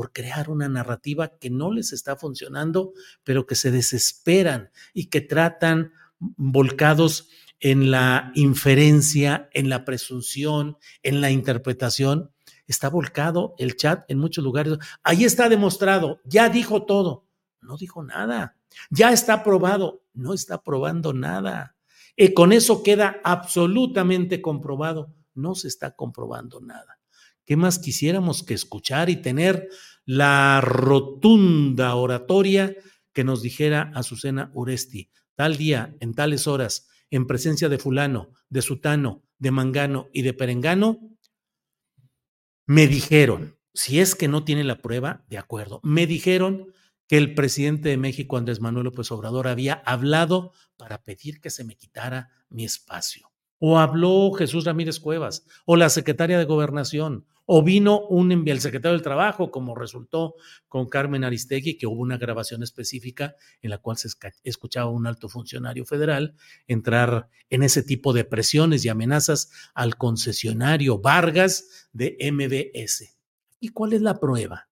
Por 0.00 0.14
crear 0.14 0.48
una 0.48 0.66
narrativa 0.66 1.36
que 1.36 1.50
no 1.50 1.70
les 1.70 1.92
está 1.92 2.16
funcionando, 2.16 2.94
pero 3.22 3.46
que 3.46 3.54
se 3.54 3.70
desesperan 3.70 4.70
y 4.94 5.10
que 5.10 5.20
tratan 5.20 5.92
volcados 6.18 7.28
en 7.58 7.90
la 7.90 8.32
inferencia, 8.34 9.50
en 9.52 9.68
la 9.68 9.84
presunción, 9.84 10.78
en 11.02 11.20
la 11.20 11.30
interpretación. 11.30 12.30
Está 12.66 12.88
volcado 12.88 13.54
el 13.58 13.76
chat 13.76 14.10
en 14.10 14.20
muchos 14.20 14.42
lugares. 14.42 14.78
Ahí 15.02 15.24
está 15.24 15.50
demostrado, 15.50 16.22
ya 16.24 16.48
dijo 16.48 16.86
todo. 16.86 17.26
No 17.60 17.76
dijo 17.76 18.02
nada. 18.02 18.56
Ya 18.88 19.12
está 19.12 19.44
probado. 19.44 20.02
No 20.14 20.32
está 20.32 20.62
probando 20.62 21.12
nada. 21.12 21.76
Y 22.16 22.32
con 22.32 22.54
eso 22.54 22.82
queda 22.82 23.20
absolutamente 23.22 24.40
comprobado. 24.40 25.12
No 25.34 25.54
se 25.54 25.68
está 25.68 25.94
comprobando 25.94 26.58
nada. 26.62 27.00
¿Qué 27.50 27.56
más 27.56 27.80
quisiéramos 27.80 28.44
que 28.44 28.54
escuchar 28.54 29.10
y 29.10 29.16
tener 29.16 29.68
la 30.04 30.60
rotunda 30.60 31.94
oratoria 31.94 32.74
que 33.12 33.24
nos 33.24 33.42
dijera 33.42 33.90
Azucena 33.94 34.50
Uresti? 34.54 35.10
Tal 35.34 35.56
día, 35.56 35.96
en 36.00 36.14
tales 36.14 36.46
horas, 36.46 36.88
en 37.10 37.26
presencia 37.26 37.68
de 37.68 37.78
fulano, 37.78 38.32
de 38.48 38.62
sutano, 38.62 39.22
de 39.38 39.50
mangano 39.50 40.08
y 40.12 40.22
de 40.22 40.34
perengano, 40.34 40.98
me 42.66 42.86
dijeron, 42.86 43.56
si 43.74 44.00
es 44.00 44.14
que 44.14 44.28
no 44.28 44.44
tiene 44.44 44.64
la 44.64 44.82
prueba, 44.82 45.24
de 45.28 45.38
acuerdo, 45.38 45.80
me 45.82 46.06
dijeron 46.06 46.72
que 47.08 47.16
el 47.16 47.34
presidente 47.34 47.88
de 47.88 47.96
México, 47.96 48.36
Andrés 48.36 48.60
Manuel 48.60 48.84
López 48.84 49.10
Obrador, 49.10 49.48
había 49.48 49.74
hablado 49.86 50.52
para 50.76 51.02
pedir 51.02 51.40
que 51.40 51.50
se 51.50 51.64
me 51.64 51.76
quitara 51.76 52.30
mi 52.48 52.64
espacio 52.64 53.30
o 53.60 53.78
habló 53.78 54.32
Jesús 54.32 54.64
Ramírez 54.64 54.98
Cuevas, 54.98 55.46
o 55.66 55.76
la 55.76 55.90
secretaria 55.90 56.38
de 56.38 56.46
Gobernación, 56.46 57.26
o 57.52 57.64
vino 57.64 58.06
un 58.06 58.30
el 58.30 58.60
secretario 58.60 58.92
del 58.92 59.02
Trabajo, 59.02 59.50
como 59.50 59.74
resultó 59.74 60.36
con 60.68 60.88
Carmen 60.88 61.24
Aristegui, 61.24 61.76
que 61.76 61.88
hubo 61.88 62.00
una 62.00 62.16
grabación 62.16 62.62
específica 62.62 63.34
en 63.60 63.70
la 63.70 63.78
cual 63.78 63.96
se 63.96 64.08
escuchaba 64.44 64.88
a 64.88 64.92
un 64.92 65.08
alto 65.08 65.28
funcionario 65.28 65.84
federal 65.84 66.36
entrar 66.68 67.28
en 67.48 67.64
ese 67.64 67.82
tipo 67.82 68.12
de 68.12 68.24
presiones 68.24 68.84
y 68.84 68.88
amenazas 68.88 69.50
al 69.74 69.96
concesionario 69.96 71.00
Vargas 71.00 71.88
de 71.92 72.16
MBS. 72.32 73.16
¿Y 73.58 73.70
cuál 73.70 73.94
es 73.94 74.02
la 74.02 74.20
prueba? 74.20 74.68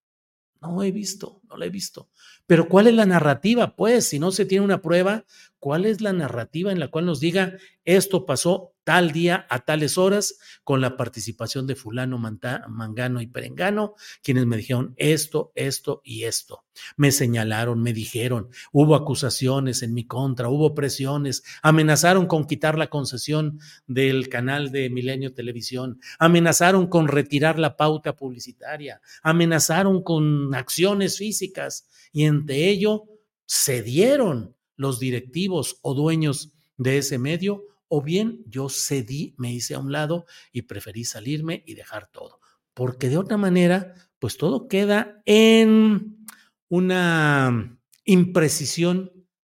No 0.60 0.80
he 0.84 0.92
visto, 0.92 1.40
no 1.48 1.56
la 1.56 1.66
he 1.66 1.70
visto. 1.70 2.10
Pero 2.46 2.68
¿cuál 2.68 2.86
es 2.86 2.94
la 2.94 3.06
narrativa? 3.06 3.74
Pues, 3.74 4.08
si 4.08 4.20
no 4.20 4.30
se 4.30 4.44
tiene 4.44 4.64
una 4.64 4.82
prueba, 4.82 5.24
¿cuál 5.58 5.84
es 5.84 6.00
la 6.00 6.12
narrativa 6.12 6.70
en 6.70 6.78
la 6.78 6.92
cual 6.92 7.06
nos 7.06 7.18
diga 7.18 7.56
esto 7.84 8.24
pasó 8.24 8.74
tal 8.88 9.12
día 9.12 9.46
a 9.50 9.66
tales 9.66 9.98
horas 9.98 10.38
con 10.64 10.80
la 10.80 10.96
participación 10.96 11.66
de 11.66 11.76
fulano, 11.76 12.16
mangano 12.16 13.20
y 13.20 13.26
perengano, 13.26 13.96
quienes 14.22 14.46
me 14.46 14.56
dijeron 14.56 14.94
esto, 14.96 15.52
esto 15.56 16.00
y 16.06 16.24
esto. 16.24 16.64
Me 16.96 17.12
señalaron, 17.12 17.82
me 17.82 17.92
dijeron, 17.92 18.48
hubo 18.72 18.94
acusaciones 18.94 19.82
en 19.82 19.92
mi 19.92 20.06
contra, 20.06 20.48
hubo 20.48 20.74
presiones, 20.74 21.42
amenazaron 21.60 22.26
con 22.26 22.46
quitar 22.46 22.78
la 22.78 22.86
concesión 22.86 23.60
del 23.86 24.30
canal 24.30 24.72
de 24.72 24.88
Milenio 24.88 25.34
Televisión, 25.34 26.00
amenazaron 26.18 26.86
con 26.86 27.08
retirar 27.08 27.58
la 27.58 27.76
pauta 27.76 28.16
publicitaria, 28.16 29.02
amenazaron 29.22 30.02
con 30.02 30.54
acciones 30.54 31.18
físicas 31.18 31.86
y 32.10 32.24
entre 32.24 32.70
ello 32.70 33.04
cedieron 33.46 34.56
los 34.76 34.98
directivos 34.98 35.76
o 35.82 35.92
dueños 35.92 36.54
de 36.78 36.96
ese 36.96 37.18
medio 37.18 37.68
o 37.88 38.02
bien 38.02 38.44
yo 38.46 38.68
cedí, 38.68 39.34
me 39.38 39.52
hice 39.52 39.74
a 39.74 39.78
un 39.78 39.92
lado 39.92 40.26
y 40.52 40.62
preferí 40.62 41.04
salirme 41.04 41.64
y 41.66 41.74
dejar 41.74 42.10
todo. 42.10 42.40
Porque 42.74 43.08
de 43.08 43.18
otra 43.18 43.36
manera, 43.36 43.94
pues 44.18 44.36
todo 44.36 44.68
queda 44.68 45.22
en 45.24 46.26
una 46.68 47.78
imprecisión 48.04 49.12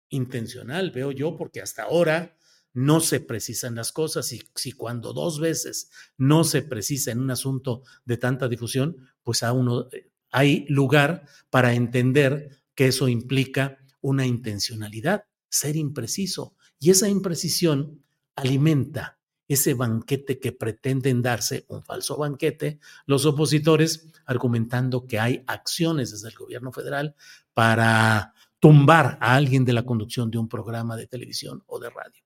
intencional, 0.10 0.92
veo 0.92 1.12
yo, 1.12 1.38
porque 1.38 1.62
hasta 1.62 1.84
ahora 1.84 2.38
no 2.74 3.00
se 3.02 3.20
precisan 3.20 3.76
las 3.76 3.92
cosas 3.92 4.32
y 4.32 4.42
si 4.56 4.72
cuando 4.72 5.14
dos 5.14 5.40
veces 5.40 5.90
no 6.18 6.44
se 6.44 6.62
precisa 6.62 7.12
en 7.12 7.20
un 7.20 7.32
asunto 7.32 7.84
de 8.06 8.18
tanta 8.18 8.48
difusión, 8.48 8.96
pues 9.24 9.44
a 9.44 9.52
uno 9.52 9.90
eh, 9.92 10.10
hay 10.32 10.66
lugar 10.70 11.26
para 11.50 11.74
entender 11.74 12.64
que 12.76 12.88
eso 12.88 13.10
implica 13.10 13.78
una 14.00 14.26
intencionalidad, 14.26 15.26
ser 15.50 15.76
impreciso. 15.76 16.56
Y 16.80 16.90
esa 16.90 17.10
imprecisión 17.10 18.04
alimenta 18.36 19.20
ese 19.48 19.74
banquete 19.74 20.40
que 20.40 20.54
pretenden 20.54 21.22
darse, 21.22 21.66
un 21.68 21.84
falso 21.84 22.18
banquete, 22.18 22.80
los 23.06 23.26
opositores 23.26 24.08
argumentando 24.26 25.06
que 25.06 25.20
hay 25.20 25.44
acciones 25.46 26.12
desde 26.12 26.30
el 26.30 26.36
gobierno 26.36 26.72
federal 26.72 27.16
para 27.54 28.34
tumbar 28.60 29.18
a 29.20 29.36
alguien 29.36 29.66
de 29.66 29.74
la 29.74 29.84
conducción 29.84 30.32
de 30.32 30.38
un 30.38 30.48
programa 30.48 30.96
de 30.96 31.08
televisión 31.08 31.64
o 31.66 31.80
de 31.80 31.90
radio. 31.90 32.24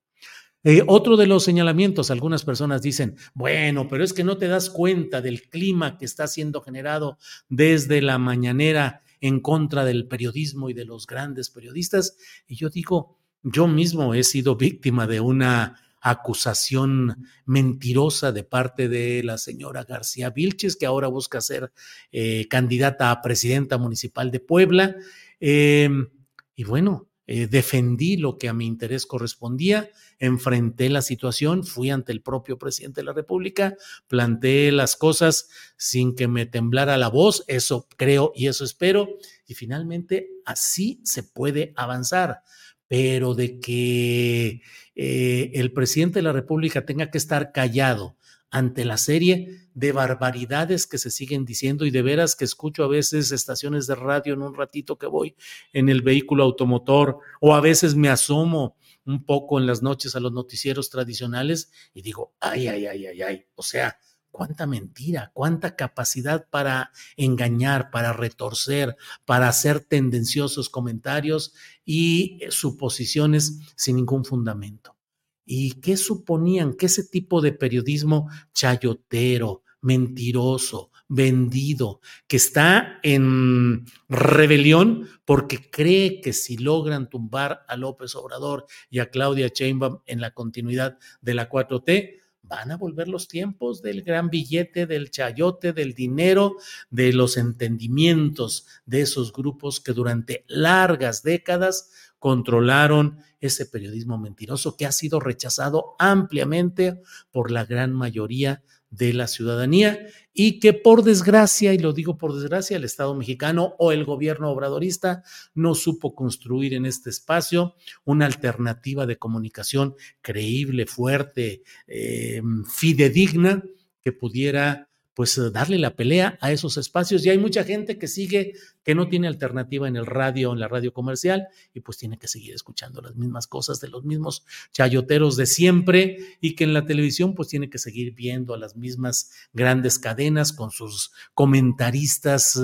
Eh, 0.64 0.84
otro 0.88 1.16
de 1.16 1.28
los 1.28 1.44
señalamientos, 1.44 2.12
algunas 2.12 2.44
personas 2.44 2.82
dicen, 2.82 3.16
bueno, 3.34 3.88
pero 3.88 4.04
es 4.04 4.14
que 4.14 4.24
no 4.24 4.38
te 4.38 4.48
das 4.48 4.70
cuenta 4.70 5.22
del 5.22 5.50
clima 5.50 5.98
que 5.98 6.06
está 6.06 6.28
siendo 6.28 6.62
generado 6.62 7.18
desde 7.50 8.02
la 8.02 8.18
mañanera 8.18 9.04
en 9.22 9.40
contra 9.40 9.86
del 9.86 10.08
periodismo 10.08 10.70
y 10.70 10.74
de 10.74 10.86
los 10.86 11.08
grandes 11.08 11.50
periodistas. 11.50 12.18
Y 12.48 12.56
yo 12.56 12.70
digo, 12.70 13.20
yo 13.44 13.68
mismo 13.68 14.14
he 14.14 14.24
sido 14.24 14.56
víctima 14.56 15.06
de 15.06 15.20
una 15.20 15.80
acusación 16.06 17.26
mentirosa 17.46 18.32
de 18.32 18.44
parte 18.44 18.88
de 18.88 19.24
la 19.24 19.40
señora 19.40 19.86
García 19.86 20.30
Vilches, 20.30 20.76
que 20.76 20.86
ahora 20.86 21.08
busca 21.08 21.42
ser 21.42 21.72
eh, 22.12 22.48
candidata 22.48 23.10
a 23.10 23.24
presidenta 23.24 23.80
municipal 23.80 24.30
de 24.30 24.40
Puebla. 24.40 24.96
Em, 25.40 26.08
y 26.56 26.64
bueno, 26.64 27.10
eh, 27.26 27.48
defendí 27.48 28.18
lo 28.18 28.38
que 28.38 28.48
a 28.50 28.54
mi 28.54 28.68
interés 28.68 29.08
correspondía, 29.08 29.90
enfrenté 30.20 30.90
la 30.90 31.02
situación, 31.02 31.64
fui 31.64 31.90
ante 31.90 32.12
el 32.12 32.22
propio 32.22 32.60
presidente 32.60 33.02
de 33.02 33.06
la 33.06 33.14
República, 33.14 33.76
planteé 34.08 34.72
las 34.72 34.96
cosas 34.96 35.50
sin 35.76 36.14
que 36.14 36.28
me 36.28 36.46
temblara 36.46 36.98
la 36.98 37.08
voz, 37.08 37.44
eso 37.48 37.88
creo 37.98 38.32
y 38.36 38.46
eso 38.46 38.64
espero, 38.64 39.10
y 39.48 39.56
finalmente 39.56 40.30
así 40.46 41.02
se 41.04 41.24
puede 41.24 41.74
avanzar 41.76 42.44
pero 42.88 43.34
de 43.34 43.60
que 43.60 44.62
eh, 44.96 45.52
el 45.54 45.74
presidente 45.74 46.20
de 46.20 46.24
la 46.24 46.34
República 46.34 46.86
tenga 46.86 47.10
que 47.10 47.18
estar 47.18 47.52
callado 47.52 48.18
ante 48.52 48.86
la 48.86 48.98
serie 48.98 49.68
de 49.74 49.92
barbaridades 49.92 50.88
que 50.88 50.98
se 50.98 51.12
siguen 51.12 51.44
diciendo 51.44 51.86
y 51.86 51.92
de 51.92 52.02
veras 52.02 52.36
que 52.36 52.46
escucho 52.46 52.84
a 52.84 52.88
veces 52.88 53.32
estaciones 53.32 53.88
de 53.88 53.96
radio 53.96 54.34
en 54.34 54.42
un 54.42 54.56
ratito 54.56 54.98
que 54.98 55.08
voy 55.08 55.36
en 55.74 55.90
el 55.90 56.02
vehículo 56.02 56.44
automotor 56.44 57.20
o 57.42 57.54
a 57.54 57.60
veces 57.60 57.96
me 57.96 58.08
asomo 58.08 58.78
un 59.06 59.26
poco 59.26 59.60
en 59.60 59.68
las 59.68 59.84
noches 59.84 60.16
a 60.16 60.20
los 60.20 60.32
noticieros 60.32 60.90
tradicionales 60.90 61.72
y 61.94 62.02
digo, 62.02 62.34
ay, 62.40 62.68
ay, 62.68 62.86
ay, 62.86 63.06
ay, 63.08 63.22
ay, 63.22 63.46
o 63.56 63.62
sea, 63.62 63.98
cuánta 64.36 64.68
mentira, 64.68 65.32
cuánta 65.34 65.78
capacidad 65.78 66.50
para 66.50 66.92
engañar, 67.16 67.90
para 67.90 68.12
retorcer, 68.12 68.98
para 69.24 69.48
hacer 69.48 69.80
tendenciosos 69.80 70.68
comentarios 70.68 71.54
y 71.86 72.38
eh, 72.42 72.52
suposiciones 72.52 73.60
sin 73.78 73.96
ningún 73.96 74.26
fundamento. 74.26 74.98
¿Y 75.46 75.80
qué 75.80 75.96
suponían 75.96 76.74
que 76.74 76.88
ese 76.88 77.06
tipo 77.06 77.40
de 77.40 77.54
periodismo 77.54 78.30
chayotero, 78.52 79.64
mentiroso, 79.80 80.92
vendido, 81.08 82.02
que 82.28 82.36
está 82.36 83.00
en 83.04 83.86
rebelión 84.10 85.08
porque 85.24 85.70
cree 85.70 86.20
que 86.20 86.34
si 86.34 86.58
logran 86.58 87.10
tumbar 87.10 87.64
a 87.70 87.78
López 87.78 88.16
Obrador 88.16 88.66
y 88.90 89.00
a 89.00 89.10
Claudia 89.10 89.48
Sheinbaum 89.48 90.00
en 90.06 90.20
la 90.20 90.32
continuidad 90.32 90.98
de 91.22 91.36
la 91.36 91.50
4T, 91.50 92.25
van 92.48 92.72
a 92.72 92.78
volver 92.78 93.08
los 93.08 93.28
tiempos 93.28 93.82
del 93.82 94.04
gran 94.04 94.30
billete, 94.30 94.86
del 94.86 95.12
chayote, 95.12 95.74
del 95.74 95.94
dinero, 95.94 96.56
de 96.90 97.14
los 97.14 97.38
entendimientos 97.38 98.66
de 98.86 99.02
esos 99.02 99.34
grupos 99.34 99.80
que 99.80 99.94
durante 99.94 100.46
largas 100.48 101.24
décadas 101.24 101.90
controlaron 102.20 103.20
ese 103.40 103.66
periodismo 103.66 104.18
mentiroso 104.18 104.76
que 104.78 104.86
ha 104.86 104.92
sido 104.92 105.20
rechazado 105.20 105.96
ampliamente 106.00 107.02
por 107.32 107.52
la 107.52 107.66
gran 107.66 107.94
mayoría 107.94 108.64
de 108.98 109.14
la 109.14 109.28
ciudadanía 109.28 110.08
y 110.34 110.60
que 110.60 110.74
por 110.74 111.04
desgracia, 111.04 111.74
y 111.74 111.78
lo 111.78 111.94
digo 111.94 112.18
por 112.18 112.34
desgracia, 112.36 112.78
el 112.78 112.84
Estado 112.84 113.16
mexicano 113.16 113.76
o 113.80 113.92
el 113.92 114.04
gobierno 114.04 114.52
obradorista 114.52 115.24
no 115.54 115.76
supo 115.76 116.14
construir 116.14 116.74
en 116.74 116.86
este 116.86 117.10
espacio 117.10 117.76
una 118.04 118.26
alternativa 118.26 119.06
de 119.06 119.18
comunicación 119.18 119.96
creíble, 120.22 120.86
fuerte, 120.86 121.64
eh, 121.88 122.42
fidedigna, 122.70 123.64
que 124.02 124.12
pudiera 124.12 124.90
pues 125.16 125.36
eh, 125.40 125.50
darle 125.50 125.80
la 125.80 125.96
pelea 125.96 126.38
a 126.42 126.52
esos 126.52 126.78
espacios. 126.78 127.26
Y 127.26 127.32
hay 127.32 127.40
mucha 127.40 127.64
gente 127.64 127.98
que 127.98 128.08
sigue, 128.08 128.54
que 128.84 128.94
no 128.94 129.08
tiene 129.08 129.28
alternativa 129.28 129.88
en 129.88 129.96
el 129.96 130.06
radio, 130.06 130.54
en 130.54 130.60
la 130.60 130.68
radio 130.68 130.94
comercial, 130.94 131.48
y 131.74 131.80
pues 131.80 131.98
tiene 131.98 132.20
que 132.20 132.28
seguir 132.28 132.54
escuchando 132.54 133.02
las 133.02 133.16
mismas 133.16 133.48
cosas 133.48 133.82
de 133.82 133.88
los 133.88 134.04
mismos 134.04 134.46
chayoteros 134.72 135.38
de 135.38 135.48
siempre, 135.48 136.20
y 136.42 136.54
que 136.56 136.66
en 136.66 136.74
la 136.74 136.86
televisión 136.86 137.34
pues 137.34 137.48
tiene 137.48 137.70
que 137.70 137.80
seguir 137.80 138.14
viendo 138.14 138.54
a 138.54 138.60
las 138.60 138.76
mismas 138.76 139.32
grandes 139.54 139.98
cadenas 139.98 140.54
con 140.54 140.70
sus 140.70 141.12
comentaristas. 141.34 142.62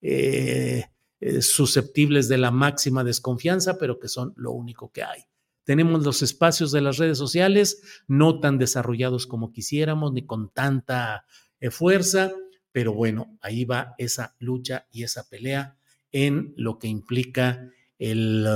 Eh, 0.00 0.86
eh, 1.24 1.40
susceptibles 1.40 2.28
de 2.28 2.36
la 2.36 2.50
máxima 2.50 3.04
desconfianza, 3.04 3.78
pero 3.78 4.00
que 4.00 4.08
son 4.08 4.32
lo 4.34 4.50
único 4.50 4.90
que 4.90 5.04
hay. 5.04 5.20
Tenemos 5.62 6.04
los 6.04 6.20
espacios 6.20 6.72
de 6.72 6.80
las 6.80 6.96
redes 6.96 7.16
sociales 7.16 7.80
no 8.08 8.40
tan 8.40 8.58
desarrollados 8.58 9.28
como 9.28 9.52
quisiéramos, 9.52 10.12
ni 10.12 10.26
con 10.26 10.50
tanta 10.50 11.24
fuerza, 11.70 12.32
pero 12.72 12.92
bueno, 12.92 13.38
ahí 13.40 13.64
va 13.64 13.94
esa 13.98 14.34
lucha 14.38 14.86
y 14.90 15.04
esa 15.04 15.28
pelea 15.28 15.76
en 16.10 16.54
lo 16.56 16.78
que 16.78 16.88
implica 16.88 17.70
el, 17.98 18.46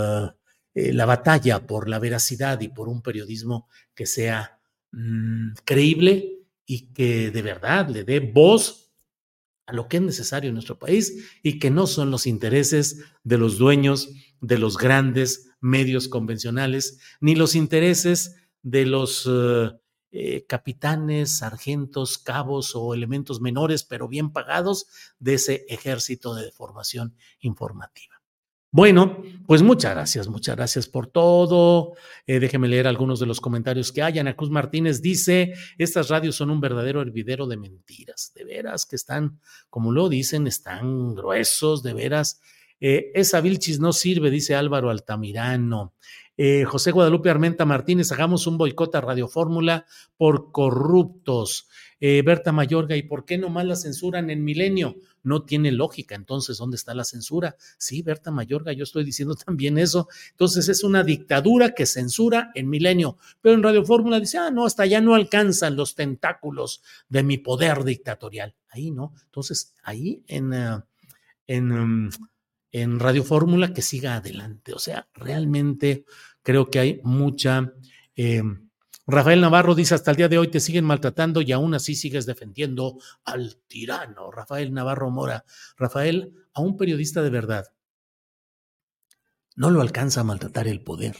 eh, 0.74 0.92
la 0.92 1.06
batalla 1.06 1.66
por 1.66 1.88
la 1.88 1.98
veracidad 1.98 2.60
y 2.60 2.68
por 2.68 2.88
un 2.88 3.00
periodismo 3.00 3.68
que 3.94 4.06
sea 4.06 4.60
mm, 4.92 5.52
creíble 5.64 6.40
y 6.66 6.92
que 6.92 7.30
de 7.30 7.42
verdad 7.42 7.88
le 7.88 8.04
dé 8.04 8.20
voz 8.20 8.92
a 9.66 9.72
lo 9.72 9.88
que 9.88 9.96
es 9.96 10.02
necesario 10.02 10.48
en 10.48 10.54
nuestro 10.54 10.78
país 10.78 11.38
y 11.42 11.58
que 11.58 11.70
no 11.70 11.86
son 11.86 12.10
los 12.10 12.26
intereses 12.26 13.04
de 13.24 13.38
los 13.38 13.58
dueños 13.58 14.10
de 14.40 14.58
los 14.58 14.76
grandes 14.76 15.50
medios 15.60 16.08
convencionales, 16.08 17.00
ni 17.20 17.34
los 17.34 17.54
intereses 17.54 18.36
de 18.62 18.84
los 18.84 19.28
eh, 19.30 19.70
eh, 20.18 20.46
capitanes, 20.46 21.36
sargentos, 21.38 22.16
cabos 22.16 22.74
o 22.74 22.94
elementos 22.94 23.42
menores, 23.42 23.84
pero 23.84 24.08
bien 24.08 24.32
pagados 24.32 24.86
de 25.18 25.34
ese 25.34 25.66
ejército 25.68 26.34
de 26.34 26.50
formación 26.52 27.14
informativa. 27.40 28.16
Bueno, 28.70 29.22
pues 29.46 29.60
muchas 29.60 29.92
gracias, 29.92 30.28
muchas 30.28 30.56
gracias 30.56 30.88
por 30.88 31.08
todo. 31.08 31.92
Eh, 32.26 32.40
déjeme 32.40 32.66
leer 32.66 32.86
algunos 32.86 33.20
de 33.20 33.26
los 33.26 33.42
comentarios 33.42 33.92
que 33.92 34.02
hay. 34.02 34.18
Ana 34.18 34.34
Cruz 34.34 34.48
Martínez 34.48 35.02
dice, 35.02 35.52
estas 35.76 36.08
radios 36.08 36.36
son 36.36 36.48
un 36.48 36.62
verdadero 36.62 37.02
hervidero 37.02 37.46
de 37.46 37.58
mentiras, 37.58 38.32
de 38.34 38.44
veras 38.44 38.86
que 38.86 38.96
están, 38.96 39.38
como 39.68 39.92
lo 39.92 40.08
dicen, 40.08 40.46
están 40.46 41.14
gruesos, 41.14 41.82
de 41.82 41.92
veras. 41.92 42.40
Eh, 42.80 43.12
esa 43.14 43.42
Vilchis 43.42 43.80
no 43.80 43.92
sirve, 43.92 44.30
dice 44.30 44.54
Álvaro 44.54 44.88
Altamirano. 44.88 45.92
Eh, 46.36 46.64
José 46.64 46.90
Guadalupe 46.90 47.30
Armenta 47.30 47.64
Martínez, 47.64 48.12
hagamos 48.12 48.46
un 48.46 48.58
boicot 48.58 48.94
a 48.94 49.00
Radio 49.00 49.26
Fórmula 49.26 49.86
por 50.16 50.52
corruptos. 50.52 51.68
Eh, 51.98 52.20
Berta 52.22 52.52
Mayorga, 52.52 52.94
¿y 52.94 53.02
por 53.02 53.24
qué 53.24 53.38
nomás 53.38 53.64
la 53.64 53.74
censuran 53.74 54.28
en 54.28 54.44
Milenio? 54.44 54.96
No 55.22 55.44
tiene 55.44 55.72
lógica. 55.72 56.14
Entonces, 56.14 56.58
¿dónde 56.58 56.76
está 56.76 56.94
la 56.94 57.04
censura? 57.04 57.56
Sí, 57.78 58.02
Berta 58.02 58.30
Mayorga, 58.30 58.72
yo 58.72 58.84
estoy 58.84 59.02
diciendo 59.02 59.34
también 59.46 59.78
eso. 59.78 60.08
Entonces, 60.32 60.68
es 60.68 60.84
una 60.84 61.04
dictadura 61.04 61.74
que 61.74 61.86
censura 61.86 62.50
en 62.54 62.68
Milenio. 62.68 63.16
Pero 63.40 63.54
en 63.54 63.62
Radio 63.62 63.84
Fórmula 63.84 64.20
dice, 64.20 64.36
ah, 64.38 64.50
no, 64.50 64.66
hasta 64.66 64.82
allá 64.82 65.00
no 65.00 65.14
alcanzan 65.14 65.74
los 65.76 65.94
tentáculos 65.94 66.82
de 67.08 67.22
mi 67.22 67.38
poder 67.38 67.82
dictatorial. 67.82 68.54
Ahí 68.68 68.90
no. 68.90 69.14
Entonces, 69.24 69.74
ahí 69.82 70.22
en, 70.26 70.52
eh, 70.52 70.80
en 71.46 71.72
um, 71.72 72.10
en 72.82 73.00
Radio 73.00 73.24
Fórmula 73.24 73.72
que 73.72 73.80
siga 73.80 74.16
adelante. 74.16 74.74
O 74.74 74.78
sea, 74.78 75.08
realmente 75.14 76.04
creo 76.42 76.68
que 76.70 76.78
hay 76.78 77.00
mucha... 77.04 77.72
Eh, 78.14 78.42
Rafael 79.06 79.40
Navarro 79.40 79.74
dice, 79.74 79.94
hasta 79.94 80.10
el 80.10 80.16
día 80.18 80.28
de 80.28 80.36
hoy 80.36 80.48
te 80.48 80.60
siguen 80.60 80.84
maltratando 80.84 81.40
y 81.40 81.52
aún 81.52 81.72
así 81.72 81.94
sigues 81.94 82.26
defendiendo 82.26 82.98
al 83.24 83.56
tirano. 83.66 84.30
Rafael 84.30 84.74
Navarro 84.74 85.10
Mora. 85.10 85.44
Rafael, 85.78 86.34
a 86.52 86.60
un 86.60 86.76
periodista 86.76 87.22
de 87.22 87.30
verdad, 87.30 87.66
no 89.54 89.70
lo 89.70 89.80
alcanza 89.80 90.20
a 90.20 90.24
maltratar 90.24 90.68
el 90.68 90.82
poder. 90.82 91.16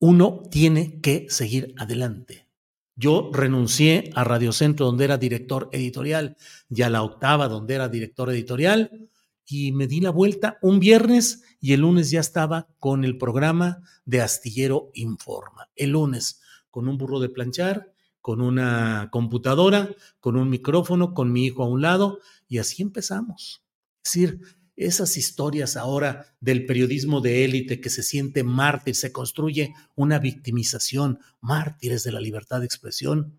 uno 0.00 0.42
tiene 0.50 1.00
que 1.00 1.26
seguir 1.28 1.72
adelante. 1.78 2.48
Yo 2.96 3.30
renuncié 3.32 4.10
a 4.14 4.24
Radio 4.24 4.52
Centro, 4.52 4.86
donde 4.86 5.04
era 5.04 5.18
director 5.18 5.68
editorial, 5.72 6.36
y 6.68 6.82
a 6.82 6.90
la 6.90 7.02
octava, 7.02 7.46
donde 7.46 7.74
era 7.74 7.88
director 7.88 8.30
editorial, 8.30 9.08
y 9.46 9.72
me 9.72 9.86
di 9.86 10.00
la 10.00 10.10
vuelta 10.10 10.58
un 10.60 10.80
viernes 10.80 11.42
y 11.60 11.72
el 11.72 11.80
lunes 11.80 12.10
ya 12.10 12.20
estaba 12.20 12.68
con 12.78 13.04
el 13.04 13.16
programa 13.16 13.82
de 14.04 14.20
Astillero 14.20 14.90
Informa. 14.94 15.68
El 15.76 15.90
lunes, 15.90 16.40
con 16.70 16.88
un 16.88 16.98
burro 16.98 17.20
de 17.20 17.28
planchar, 17.28 17.92
con 18.20 18.40
una 18.40 19.08
computadora, 19.12 19.94
con 20.18 20.36
un 20.36 20.50
micrófono, 20.50 21.14
con 21.14 21.32
mi 21.32 21.46
hijo 21.46 21.62
a 21.62 21.68
un 21.68 21.80
lado, 21.80 22.18
y 22.48 22.58
así 22.58 22.82
empezamos. 22.82 23.62
Es 24.04 24.12
decir, 24.12 24.40
esas 24.74 25.16
historias 25.16 25.76
ahora 25.76 26.36
del 26.40 26.66
periodismo 26.66 27.20
de 27.20 27.44
élite 27.44 27.80
que 27.80 27.88
se 27.88 28.02
siente 28.02 28.42
mártir, 28.42 28.94
se 28.94 29.12
construye 29.12 29.74
una 29.94 30.18
victimización, 30.18 31.20
mártires 31.40 32.02
de 32.02 32.12
la 32.12 32.20
libertad 32.20 32.60
de 32.60 32.66
expresión, 32.66 33.38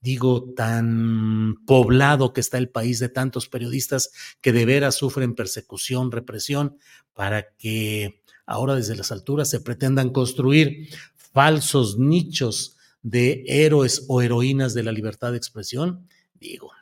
digo, 0.00 0.52
tan 0.54 1.56
poblado 1.66 2.32
que 2.32 2.40
está 2.40 2.58
el 2.58 2.68
país 2.68 2.98
de 2.98 3.08
tantos 3.08 3.48
periodistas 3.48 4.10
que 4.40 4.52
de 4.52 4.64
veras 4.64 4.94
sufren 4.94 5.34
persecución, 5.34 6.10
represión, 6.10 6.78
para 7.12 7.50
que 7.56 8.22
ahora 8.46 8.74
desde 8.74 8.96
las 8.96 9.12
alturas 9.12 9.50
se 9.50 9.60
pretendan 9.60 10.10
construir 10.10 10.88
falsos 11.16 11.98
nichos 11.98 12.76
de 13.02 13.44
héroes 13.46 14.04
o 14.08 14.22
heroínas 14.22 14.74
de 14.74 14.82
la 14.82 14.92
libertad 14.92 15.30
de 15.32 15.38
expresión, 15.38 16.06
digo, 16.34 16.72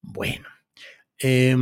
bueno. 0.00 0.48
Eh, 1.18 1.56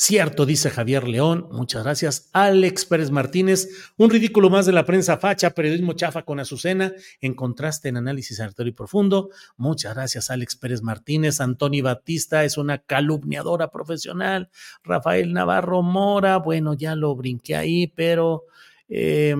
Cierto, 0.00 0.46
dice 0.46 0.70
Javier 0.70 1.08
León. 1.08 1.48
Muchas 1.50 1.82
gracias. 1.82 2.30
Alex 2.32 2.84
Pérez 2.84 3.10
Martínez. 3.10 3.68
Un 3.96 4.10
ridículo 4.10 4.48
más 4.48 4.64
de 4.64 4.70
la 4.70 4.86
prensa 4.86 5.18
facha, 5.18 5.50
periodismo 5.50 5.92
chafa 5.94 6.22
con 6.22 6.38
Azucena, 6.38 6.92
en 7.20 7.34
contraste 7.34 7.88
en 7.88 7.96
análisis 7.96 8.38
aleatorio 8.38 8.70
y 8.70 8.74
profundo. 8.74 9.30
Muchas 9.56 9.96
gracias, 9.96 10.30
Alex 10.30 10.54
Pérez 10.54 10.82
Martínez. 10.82 11.40
Antonio 11.40 11.82
Batista 11.82 12.44
es 12.44 12.58
una 12.58 12.78
calumniadora 12.78 13.72
profesional. 13.72 14.50
Rafael 14.84 15.32
Navarro 15.32 15.82
Mora, 15.82 16.36
bueno, 16.36 16.74
ya 16.74 16.94
lo 16.94 17.16
brinqué 17.16 17.56
ahí, 17.56 17.88
pero. 17.88 18.44
Eh, 18.88 19.34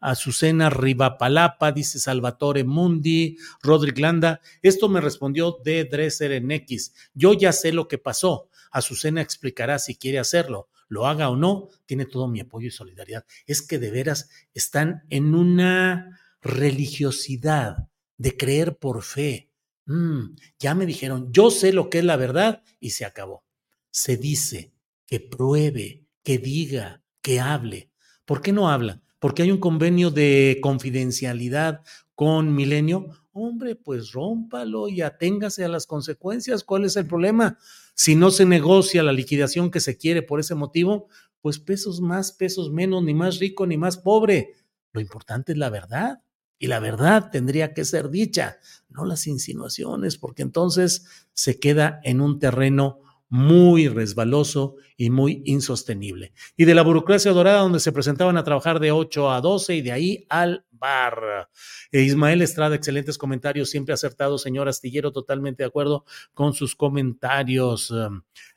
Azucena 0.00 0.70
Rivapalapa, 0.70 1.72
dice 1.72 1.98
Salvatore 1.98 2.64
Mundi, 2.64 3.36
Rodrigo 3.62 4.00
Landa. 4.00 4.40
Esto 4.62 4.88
me 4.88 5.00
respondió 5.00 5.58
de 5.62 5.84
Dresser 5.84 6.32
en 6.32 6.50
X. 6.50 6.94
Yo 7.12 7.34
ya 7.34 7.52
sé 7.52 7.70
lo 7.72 7.86
que 7.86 7.98
pasó 7.98 8.48
Azucena 8.70 9.20
explicará 9.20 9.78
si 9.78 9.96
quiere 9.96 10.18
hacerlo, 10.18 10.68
lo 10.88 11.06
haga 11.06 11.30
o 11.30 11.36
no, 11.36 11.68
tiene 11.86 12.04
todo 12.04 12.28
mi 12.28 12.40
apoyo 12.40 12.68
y 12.68 12.72
solidaridad. 12.72 13.24
Es 13.46 13.62
que 13.62 13.78
de 13.78 13.90
veras 13.90 14.28
están 14.54 15.04
en 15.08 15.34
una 15.34 16.20
religiosidad 16.42 17.88
de 18.16 18.36
creer 18.36 18.76
por 18.76 19.02
fe. 19.02 19.50
Mm, 19.86 20.36
ya 20.58 20.74
me 20.74 20.86
dijeron, 20.86 21.32
yo 21.32 21.50
sé 21.50 21.72
lo 21.72 21.90
que 21.90 21.98
es 21.98 22.04
la 22.04 22.16
verdad 22.16 22.62
y 22.80 22.90
se 22.90 23.04
acabó. 23.04 23.44
Se 23.90 24.16
dice 24.16 24.72
que 25.06 25.20
pruebe, 25.20 26.06
que 26.22 26.38
diga, 26.38 27.02
que 27.22 27.40
hable. 27.40 27.90
¿Por 28.24 28.42
qué 28.42 28.52
no 28.52 28.68
habla? 28.68 29.02
Porque 29.18 29.42
hay 29.42 29.50
un 29.50 29.58
convenio 29.58 30.10
de 30.10 30.58
confidencialidad 30.62 31.82
con 32.14 32.54
Milenio. 32.54 33.08
Hombre, 33.32 33.76
pues 33.76 34.10
rómpalo 34.10 34.88
y 34.88 35.02
aténgase 35.02 35.64
a 35.64 35.68
las 35.68 35.86
consecuencias. 35.86 36.64
¿Cuál 36.64 36.84
es 36.84 36.96
el 36.96 37.06
problema? 37.06 37.58
Si 37.94 38.16
no 38.16 38.30
se 38.30 38.44
negocia 38.44 39.04
la 39.04 39.12
liquidación 39.12 39.70
que 39.70 39.78
se 39.78 39.96
quiere 39.96 40.22
por 40.22 40.40
ese 40.40 40.56
motivo, 40.56 41.08
pues 41.40 41.60
pesos 41.60 42.00
más, 42.00 42.32
pesos 42.32 42.72
menos, 42.72 43.04
ni 43.04 43.14
más 43.14 43.38
rico 43.38 43.66
ni 43.66 43.76
más 43.76 43.98
pobre. 43.98 44.54
Lo 44.92 45.00
importante 45.00 45.52
es 45.52 45.58
la 45.58 45.70
verdad. 45.70 46.22
Y 46.58 46.66
la 46.66 46.80
verdad 46.80 47.30
tendría 47.30 47.72
que 47.72 47.84
ser 47.84 48.10
dicha, 48.10 48.58
no 48.88 49.06
las 49.06 49.26
insinuaciones, 49.26 50.18
porque 50.18 50.42
entonces 50.42 51.06
se 51.32 51.58
queda 51.58 52.00
en 52.02 52.20
un 52.20 52.38
terreno 52.38 52.98
muy 53.30 53.88
resbaloso 53.88 54.74
y 54.96 55.08
muy 55.08 55.42
insostenible. 55.46 56.32
Y 56.56 56.64
de 56.64 56.74
la 56.74 56.82
burocracia 56.82 57.32
dorada, 57.32 57.60
donde 57.60 57.80
se 57.80 57.92
presentaban 57.92 58.36
a 58.36 58.44
trabajar 58.44 58.80
de 58.80 58.92
8 58.92 59.30
a 59.30 59.40
12 59.40 59.76
y 59.76 59.82
de 59.82 59.92
ahí 59.92 60.26
al 60.28 60.66
bar. 60.72 61.48
E 61.92 62.02
Ismael 62.02 62.42
Estrada, 62.42 62.74
excelentes 62.74 63.16
comentarios, 63.16 63.70
siempre 63.70 63.94
acertado, 63.94 64.36
señor 64.36 64.68
Astillero, 64.68 65.12
totalmente 65.12 65.62
de 65.62 65.68
acuerdo 65.68 66.04
con 66.34 66.52
sus 66.52 66.74
comentarios. 66.74 67.94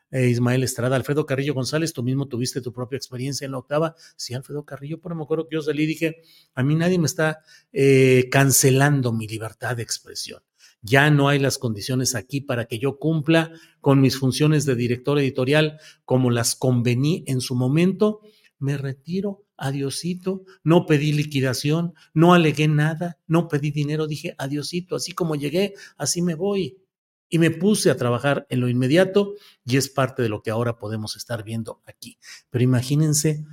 E 0.10 0.28
Ismael 0.28 0.64
Estrada, 0.64 0.96
Alfredo 0.96 1.26
Carrillo 1.26 1.54
González, 1.54 1.94
tú 1.94 2.02
mismo 2.02 2.28
tuviste 2.28 2.60
tu 2.62 2.74
propia 2.74 2.98
experiencia 2.98 3.46
en 3.46 3.52
la 3.52 3.60
octava. 3.60 3.96
Sí, 4.16 4.34
Alfredo 4.34 4.66
Carrillo, 4.66 5.00
pero 5.00 5.16
me 5.16 5.24
acuerdo 5.24 5.48
que 5.48 5.56
yo 5.56 5.62
salí 5.62 5.84
y 5.84 5.88
dije, 5.88 6.22
a 6.56 6.64
mí 6.64 6.76
nadie 6.76 6.98
me 6.98 7.06
está 7.06 7.44
eh, 7.72 8.28
cancelando 8.32 9.12
mi 9.12 9.28
libertad 9.28 9.76
de 9.76 9.84
expresión 9.84 10.42
ya 10.84 11.10
no 11.10 11.30
hay 11.30 11.39
las 11.39 11.58
condiciones 11.58 12.13
aquí 12.13 12.41
para 12.41 12.65
que 12.65 12.78
yo 12.78 13.00
cumpla 13.00 13.52
con 13.82 14.02
mis 14.02 14.17
funciones 14.17 14.65
de 14.65 14.76
director 14.76 15.17
editorial 15.17 15.80
como 16.06 16.30
las 16.30 16.56
convení 16.56 17.24
en 17.26 17.41
su 17.41 17.56
momento, 17.56 18.19
me 18.60 18.78
retiro, 18.78 19.46
adiosito, 19.58 20.43
no 20.63 20.86
pedí 20.86 21.13
liquidación, 21.13 21.93
no 22.13 22.34
alegué 22.34 22.67
nada, 22.67 23.17
no 23.28 23.48
pedí 23.48 23.72
dinero, 23.72 24.08
dije 24.08 24.36
adiosito, 24.38 24.98
así 24.98 25.13
como 25.13 25.36
llegué, 25.36 25.74
así 25.98 26.22
me 26.22 26.36
voy. 26.36 26.78
Y 27.30 27.39
me 27.39 27.50
puse 27.50 27.89
a 27.89 27.98
trabajar 27.98 28.46
en 28.50 28.60
lo 28.60 28.69
inmediato 28.69 29.34
y 29.65 29.78
es 29.78 29.89
parte 29.89 30.22
de 30.22 30.30
lo 30.30 30.43
que 30.43 30.52
ahora 30.52 30.78
podemos 30.78 31.15
estar 31.15 31.43
viendo 31.43 31.82
aquí. 31.88 32.19
Pero 32.52 32.63
imagínense 32.63 33.43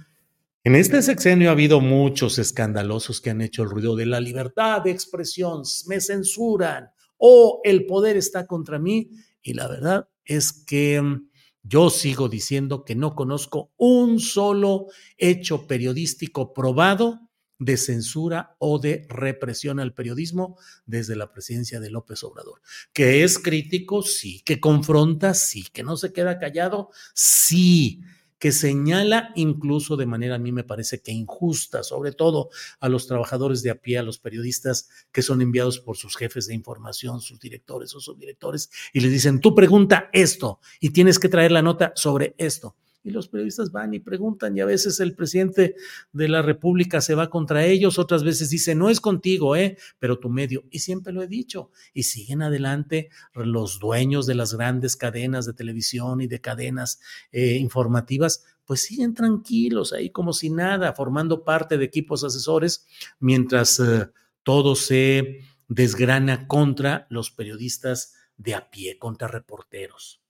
en 0.62 0.76
este 0.76 1.00
sexenio 1.00 1.48
ha 1.48 1.52
habido 1.52 1.80
muchos 1.80 2.38
escandalosos 2.38 3.22
que 3.22 3.30
han 3.30 3.40
hecho 3.40 3.62
el 3.62 3.70
ruido 3.70 3.96
de 3.96 4.04
la 4.04 4.20
libertad 4.20 4.82
de 4.82 4.90
expresión, 4.90 5.62
me 5.86 6.02
censuran, 6.02 6.90
o 7.20 7.60
el 7.62 7.86
poder 7.86 8.16
está 8.16 8.46
contra 8.46 8.80
mí. 8.80 9.10
Y 9.42 9.54
la 9.54 9.68
verdad 9.68 10.08
es 10.24 10.52
que 10.52 11.00
mm, 11.00 11.28
yo 11.62 11.90
sigo 11.90 12.28
diciendo 12.28 12.84
que 12.84 12.96
no 12.96 13.14
conozco 13.14 13.70
un 13.76 14.18
solo 14.18 14.86
hecho 15.18 15.66
periodístico 15.66 16.52
probado 16.52 17.20
de 17.58 17.76
censura 17.76 18.56
o 18.58 18.78
de 18.78 19.06
represión 19.10 19.80
al 19.80 19.92
periodismo 19.92 20.56
desde 20.86 21.14
la 21.14 21.30
presidencia 21.30 21.78
de 21.78 21.90
López 21.90 22.24
Obrador. 22.24 22.62
Que 22.94 23.22
es 23.22 23.38
crítico, 23.38 24.02
sí, 24.02 24.40
que 24.40 24.58
confronta, 24.58 25.34
sí, 25.34 25.64
que 25.70 25.82
no 25.82 25.98
se 25.98 26.12
queda 26.12 26.38
callado, 26.38 26.90
sí, 27.14 28.00
que 28.40 28.50
señala 28.50 29.30
incluso 29.36 29.96
de 29.96 30.06
manera 30.06 30.36
a 30.36 30.38
mí 30.38 30.50
me 30.50 30.64
parece 30.64 31.00
que 31.00 31.12
injusta, 31.12 31.84
sobre 31.84 32.12
todo 32.12 32.48
a 32.80 32.88
los 32.88 33.06
trabajadores 33.06 33.62
de 33.62 33.70
a 33.70 33.74
pie, 33.76 33.98
a 33.98 34.02
los 34.02 34.18
periodistas 34.18 34.88
que 35.12 35.22
son 35.22 35.42
enviados 35.42 35.78
por 35.78 35.96
sus 35.96 36.16
jefes 36.16 36.46
de 36.46 36.54
información, 36.54 37.20
sus 37.20 37.38
directores 37.38 37.94
o 37.94 38.00
subdirectores, 38.00 38.70
y 38.92 39.00
les 39.00 39.12
dicen, 39.12 39.40
tú 39.40 39.54
pregunta 39.54 40.08
esto 40.12 40.58
y 40.80 40.90
tienes 40.90 41.18
que 41.18 41.28
traer 41.28 41.52
la 41.52 41.62
nota 41.62 41.92
sobre 41.94 42.34
esto 42.38 42.74
y 43.02 43.10
los 43.10 43.28
periodistas 43.28 43.72
van 43.72 43.94
y 43.94 44.00
preguntan 44.00 44.56
y 44.56 44.60
a 44.60 44.66
veces 44.66 45.00
el 45.00 45.14
presidente 45.14 45.74
de 46.12 46.28
la 46.28 46.42
República 46.42 47.00
se 47.00 47.14
va 47.14 47.30
contra 47.30 47.64
ellos, 47.64 47.98
otras 47.98 48.24
veces 48.24 48.50
dice, 48.50 48.74
no 48.74 48.90
es 48.90 49.00
contigo, 49.00 49.56
¿eh? 49.56 49.76
pero 49.98 50.18
tu 50.18 50.28
medio. 50.28 50.64
Y 50.70 50.80
siempre 50.80 51.12
lo 51.12 51.22
he 51.22 51.26
dicho. 51.26 51.70
Y 51.94 52.04
siguen 52.04 52.42
adelante 52.42 53.10
los 53.34 53.78
dueños 53.78 54.26
de 54.26 54.34
las 54.34 54.54
grandes 54.54 54.96
cadenas 54.96 55.46
de 55.46 55.54
televisión 55.54 56.20
y 56.20 56.26
de 56.26 56.40
cadenas 56.40 57.00
eh, 57.32 57.56
informativas, 57.56 58.44
pues 58.64 58.82
siguen 58.82 59.14
tranquilos 59.14 59.92
ahí 59.92 60.10
como 60.10 60.32
si 60.32 60.50
nada, 60.50 60.92
formando 60.92 61.44
parte 61.44 61.78
de 61.78 61.84
equipos 61.84 62.22
asesores, 62.24 62.86
mientras 63.18 63.80
eh, 63.80 64.08
todo 64.42 64.76
se 64.76 65.40
desgrana 65.68 66.46
contra 66.46 67.06
los 67.10 67.30
periodistas 67.30 68.14
de 68.36 68.54
a 68.54 68.70
pie, 68.70 68.98
contra 68.98 69.28
reporteros. 69.28 70.20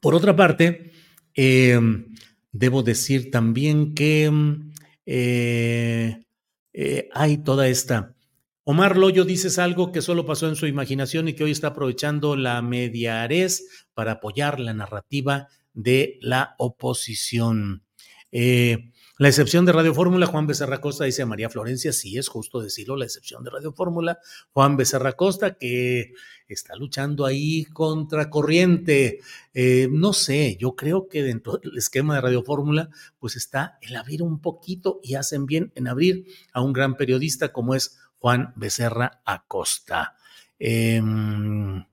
Por 0.00 0.14
otra 0.14 0.34
parte, 0.34 0.92
em, 1.34 2.14
debo 2.52 2.82
decir 2.82 3.30
también 3.30 3.94
que 3.94 4.30
eh, 5.06 6.24
eh, 6.72 7.08
hay 7.12 7.38
toda 7.38 7.68
esta... 7.68 8.14
Omar 8.64 8.96
Loyo, 8.96 9.24
dices 9.24 9.58
algo 9.58 9.90
que 9.90 10.02
solo 10.02 10.26
pasó 10.26 10.48
en 10.48 10.54
su 10.54 10.66
imaginación 10.66 11.28
y 11.28 11.32
que 11.32 11.44
hoy 11.44 11.50
está 11.50 11.68
aprovechando 11.68 12.36
la 12.36 12.62
mediarez 12.62 13.86
para 13.94 14.12
apoyar 14.12 14.60
la 14.60 14.74
narrativa 14.74 15.48
de 15.72 16.18
la 16.20 16.54
oposición. 16.58 17.82
Eh, 18.30 18.92
la 19.20 19.28
excepción 19.28 19.66
de 19.66 19.72
Radio 19.72 19.92
Fórmula, 19.92 20.24
Juan 20.24 20.46
Becerra 20.46 20.80
Costa 20.80 21.04
dice 21.04 21.26
María 21.26 21.50
Florencia, 21.50 21.92
sí 21.92 22.16
es 22.16 22.26
justo 22.26 22.58
decirlo, 22.62 22.96
la 22.96 23.04
excepción 23.04 23.44
de 23.44 23.50
Radio 23.50 23.70
Fórmula, 23.70 24.18
Juan 24.54 24.78
Becerra 24.78 25.12
Costa, 25.12 25.58
que 25.58 26.14
está 26.48 26.74
luchando 26.74 27.26
ahí 27.26 27.66
contra 27.66 28.30
corriente. 28.30 29.20
Eh, 29.52 29.88
no 29.90 30.14
sé, 30.14 30.56
yo 30.58 30.74
creo 30.74 31.06
que 31.06 31.22
dentro 31.22 31.58
del 31.58 31.76
esquema 31.76 32.14
de 32.14 32.22
Radio 32.22 32.42
Fórmula, 32.42 32.88
pues 33.18 33.36
está 33.36 33.76
el 33.82 33.94
abrir 33.94 34.22
un 34.22 34.40
poquito 34.40 35.00
y 35.02 35.16
hacen 35.16 35.44
bien 35.44 35.70
en 35.74 35.88
abrir 35.88 36.24
a 36.54 36.62
un 36.62 36.72
gran 36.72 36.96
periodista 36.96 37.52
como 37.52 37.74
es 37.74 37.98
Juan 38.20 38.54
Becerra 38.56 39.20
Acosta. 39.26 40.16
Em, 40.58 41.84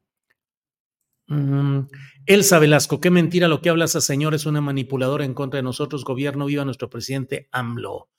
Mm, 1.28 1.82
Elsa 2.26 2.60
Velasco, 2.60 3.02
qué 3.02 3.10
mentira 3.10 3.48
lo 3.48 3.62
que 3.62 3.70
habla 3.70 3.86
esa 3.86 4.02
señora, 4.02 4.36
es 4.36 4.46
una 4.46 4.62
manipuladora 4.62 5.26
en 5.26 5.34
contra 5.34 5.58
de 5.58 5.64
nosotros, 5.64 6.06
gobierno, 6.06 6.46
viva 6.46 6.66
nuestro 6.66 6.90
presidente 6.90 7.48
AMLO. 7.52 8.10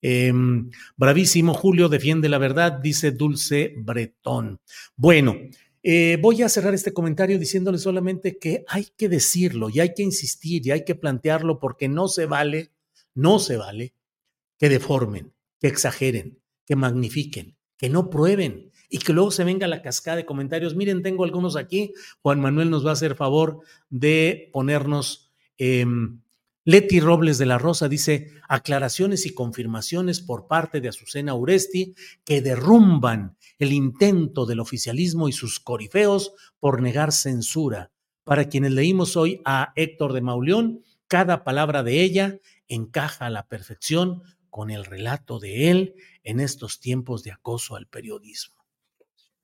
Em, 0.00 0.70
bravísimo, 0.96 1.54
Julio 1.54 1.88
defiende 1.88 2.28
la 2.28 2.38
verdad, 2.38 2.72
dice 2.72 3.10
Dulce 3.10 3.74
Bretón. 3.76 4.60
Bueno, 4.96 5.36
eh, 5.82 6.18
voy 6.20 6.42
a 6.42 6.48
cerrar 6.48 6.74
este 6.74 6.92
comentario 6.92 7.38
diciéndole 7.38 7.78
solamente 7.78 8.38
que 8.38 8.64
hay 8.68 8.88
que 8.96 9.08
decirlo 9.08 9.70
y 9.70 9.80
hay 9.80 9.94
que 9.94 10.02
insistir 10.02 10.66
y 10.66 10.70
hay 10.72 10.84
que 10.84 10.94
plantearlo 10.94 11.58
porque 11.58 11.88
no 11.88 12.08
se 12.08 12.26
vale, 12.26 12.72
no 13.14 13.38
se 13.38 13.56
vale 13.56 13.94
que 14.58 14.68
deformen, 14.68 15.32
que 15.60 15.68
exageren, 15.68 16.38
que 16.66 16.76
magnifiquen, 16.76 17.56
que 17.78 17.88
no 17.88 18.10
prueben 18.10 18.72
y 18.88 18.98
que 18.98 19.12
luego 19.12 19.30
se 19.30 19.44
venga 19.44 19.66
la 19.66 19.82
cascada 19.82 20.18
de 20.18 20.26
comentarios. 20.26 20.74
Miren, 20.74 21.02
tengo 21.02 21.24
algunos 21.24 21.56
aquí. 21.56 21.92
Juan 22.22 22.40
Manuel 22.40 22.70
nos 22.70 22.84
va 22.84 22.90
a 22.90 22.94
hacer 22.94 23.14
favor 23.14 23.60
de 23.90 24.50
ponernos. 24.52 25.32
Em, 25.56 26.20
Leti 26.66 26.98
Robles 26.98 27.36
de 27.36 27.44
la 27.44 27.58
Rosa 27.58 27.88
dice 27.88 28.30
aclaraciones 28.48 29.26
y 29.26 29.34
confirmaciones 29.34 30.20
por 30.20 30.46
parte 30.46 30.80
de 30.80 30.88
Azucena 30.88 31.34
Uresti 31.34 31.94
que 32.24 32.40
derrumban 32.40 33.36
el 33.58 33.72
intento 33.72 34.46
del 34.46 34.60
oficialismo 34.60 35.28
y 35.28 35.32
sus 35.32 35.60
corifeos 35.60 36.32
por 36.60 36.80
negar 36.80 37.12
censura. 37.12 37.90
Para 38.24 38.48
quienes 38.48 38.72
leímos 38.72 39.16
hoy 39.16 39.42
a 39.44 39.74
Héctor 39.76 40.14
de 40.14 40.22
Mauleón, 40.22 40.82
cada 41.06 41.44
palabra 41.44 41.82
de 41.82 42.02
ella 42.02 42.40
encaja 42.66 43.26
a 43.26 43.30
la 43.30 43.46
perfección 43.46 44.22
con 44.48 44.70
el 44.70 44.84
relato 44.84 45.38
de 45.38 45.70
él 45.70 45.94
en 46.22 46.40
estos 46.40 46.80
tiempos 46.80 47.22
de 47.24 47.32
acoso 47.32 47.76
al 47.76 47.86
periodismo. 47.86 48.53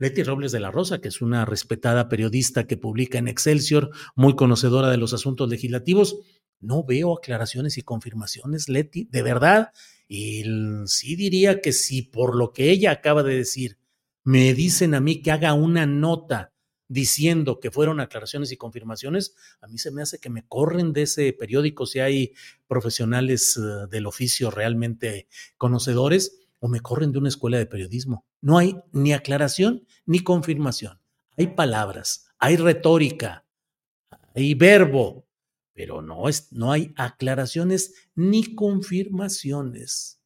Leti 0.01 0.23
Robles 0.23 0.51
de 0.51 0.61
la 0.61 0.71
Rosa, 0.71 1.01
que 1.01 1.09
es 1.09 1.21
una 1.21 1.45
respetada 1.45 2.09
periodista 2.09 2.67
que 2.67 2.79
publica 2.79 3.19
en 3.19 3.29
Excelsior, 3.29 3.91
muy 4.17 4.35
conocedora 4.35 4.91
de 4.91 4.97
los 4.97 5.13
asuntos 5.13 5.49
legislativos, 5.51 6.17
no 6.59 6.85
veo 6.85 7.17
aclaraciones 7.17 7.77
y 7.77 7.83
confirmaciones, 7.83 8.71
Leti, 8.71 9.05
de 9.11 9.23
verdad. 9.23 9.73
Y 10.09 10.45
sí 10.87 11.17
diría 11.17 11.61
que 11.61 11.73
si 11.73 12.01
por 12.01 12.35
lo 12.35 12.53
que 12.53 12.71
ella 12.71 12.91
acaba 12.91 13.23
de 13.23 13.37
decir 13.37 13.79
me 14.25 14.55
dicen 14.55 14.95
a 14.95 15.01
mí 15.01 15.23
que 15.23 15.33
haga 15.33 15.53
una 15.53 15.87
nota 15.87 16.53
diciendo 16.89 17.61
que 17.61 17.71
fueron 17.71 18.01
aclaraciones 18.01 18.53
y 18.53 18.57
confirmaciones, 18.57 19.35
a 19.61 19.69
mí 19.69 19.79
se 19.79 19.91
me 19.91 20.03
hace 20.03 20.19
que 20.19 20.31
me 20.31 20.47
corren 20.47 20.93
de 20.93 21.03
ese 21.03 21.33
periódico 21.35 21.87
si 21.87 22.01
hay 22.01 22.33
profesionales 22.67 23.59
eh, 23.59 23.87
del 23.91 24.07
oficio 24.07 24.51
realmente 24.51 25.29
conocedores 25.59 26.41
o 26.59 26.69
me 26.69 26.81
corren 26.81 27.13
de 27.13 27.19
una 27.19 27.29
escuela 27.29 27.59
de 27.59 27.67
periodismo. 27.67 28.25
No 28.41 28.59
hay 28.59 28.77
ni 28.93 29.13
aclaración 29.13 29.87
ni 30.07 30.21
confirmación. 30.21 31.01
Hay 31.37 31.49
palabras, 31.49 32.27
hay 32.39 32.57
retórica, 32.57 33.45
hay 34.35 34.55
verbo, 34.55 35.27
pero 35.73 36.03
no, 36.03 36.29
es, 36.29 36.53
no 36.53 36.73
hay 36.73 36.93
aclaraciones 36.97 37.95
ni 38.15 38.55
confirmaciones. 38.55 40.21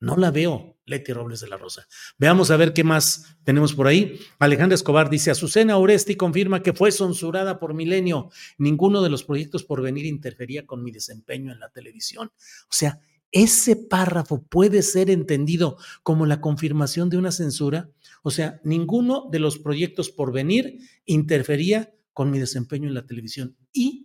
No 0.00 0.16
la 0.16 0.30
veo, 0.30 0.76
Leti 0.84 1.12
Robles 1.12 1.40
de 1.40 1.48
la 1.48 1.56
Rosa. 1.56 1.86
Veamos 2.18 2.50
a 2.50 2.56
ver 2.58 2.74
qué 2.74 2.84
más 2.84 3.38
tenemos 3.42 3.72
por 3.72 3.86
ahí. 3.86 4.20
Alejandra 4.38 4.74
Escobar 4.74 5.08
dice, 5.08 5.30
Azucena 5.30 5.78
Oresti 5.78 6.14
confirma 6.14 6.62
que 6.62 6.74
fue 6.74 6.92
censurada 6.92 7.58
por 7.58 7.72
Milenio. 7.72 8.30
Ninguno 8.58 9.02
de 9.02 9.08
los 9.08 9.24
proyectos 9.24 9.64
por 9.64 9.80
venir 9.80 10.04
interfería 10.04 10.66
con 10.66 10.82
mi 10.82 10.90
desempeño 10.90 11.52
en 11.52 11.60
la 11.60 11.70
televisión. 11.70 12.32
O 12.64 12.72
sea, 12.72 13.00
ese 13.34 13.76
párrafo 13.76 14.42
puede 14.42 14.80
ser 14.80 15.10
entendido 15.10 15.76
como 16.02 16.24
la 16.24 16.40
confirmación 16.40 17.10
de 17.10 17.18
una 17.18 17.32
censura. 17.32 17.90
O 18.22 18.30
sea, 18.30 18.62
ninguno 18.64 19.28
de 19.30 19.40
los 19.40 19.58
proyectos 19.58 20.10
por 20.10 20.32
venir 20.32 20.78
interfería 21.04 21.94
con 22.14 22.30
mi 22.30 22.38
desempeño 22.38 22.88
en 22.88 22.94
la 22.94 23.04
televisión. 23.04 23.56
Y 23.72 24.04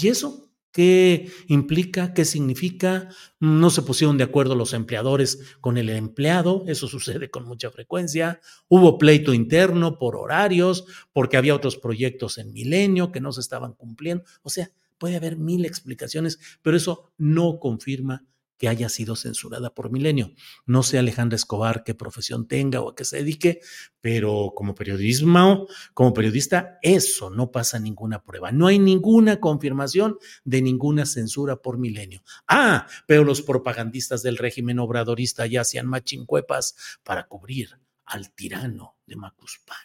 ¿Y 0.00 0.08
eso 0.08 0.52
qué 0.70 1.28
implica? 1.48 2.14
¿Qué 2.14 2.24
significa? 2.24 3.08
No 3.40 3.68
se 3.68 3.82
pusieron 3.82 4.16
de 4.16 4.24
acuerdo 4.24 4.54
los 4.54 4.72
empleadores 4.72 5.56
con 5.60 5.76
el 5.76 5.88
empleado, 5.90 6.64
eso 6.68 6.86
sucede 6.86 7.30
con 7.30 7.44
mucha 7.46 7.70
frecuencia. 7.70 8.40
Hubo 8.68 8.96
pleito 8.96 9.34
interno 9.34 9.98
por 9.98 10.14
horarios, 10.14 10.84
porque 11.12 11.36
había 11.36 11.54
otros 11.54 11.76
proyectos 11.76 12.38
en 12.38 12.52
Milenio 12.52 13.10
que 13.10 13.20
no 13.20 13.32
se 13.32 13.40
estaban 13.40 13.72
cumpliendo. 13.72 14.22
O 14.42 14.50
sea, 14.50 14.70
puede 14.98 15.16
haber 15.16 15.36
mil 15.36 15.64
explicaciones, 15.64 16.38
pero 16.62 16.76
eso 16.76 17.12
no 17.16 17.58
confirma 17.58 18.24
que 18.58 18.68
haya 18.68 18.88
sido 18.88 19.16
censurada 19.16 19.72
por 19.72 19.90
Milenio. 19.90 20.32
No 20.66 20.82
sé 20.82 20.98
Alejandra 20.98 21.36
Escobar 21.36 21.84
qué 21.84 21.94
profesión 21.94 22.48
tenga 22.48 22.80
o 22.80 22.90
a 22.90 22.94
qué 22.94 23.04
se 23.04 23.18
dedique, 23.18 23.60
pero 24.00 24.52
como 24.54 24.74
periodismo, 24.74 25.68
como 25.94 26.12
periodista, 26.12 26.78
eso 26.82 27.30
no 27.30 27.52
pasa 27.52 27.78
ninguna 27.78 28.22
prueba. 28.22 28.50
No 28.50 28.66
hay 28.66 28.80
ninguna 28.80 29.38
confirmación 29.38 30.18
de 30.44 30.60
ninguna 30.60 31.06
censura 31.06 31.62
por 31.62 31.78
Milenio. 31.78 32.22
Ah, 32.48 32.86
pero 33.06 33.24
los 33.24 33.42
propagandistas 33.42 34.22
del 34.22 34.36
régimen 34.36 34.80
obradorista 34.80 35.46
ya 35.46 35.60
hacían 35.60 35.86
machincuepas 35.86 36.74
para 37.04 37.28
cubrir 37.28 37.78
al 38.04 38.32
tirano 38.32 38.96
de 39.06 39.16
Macuspana, 39.16 39.78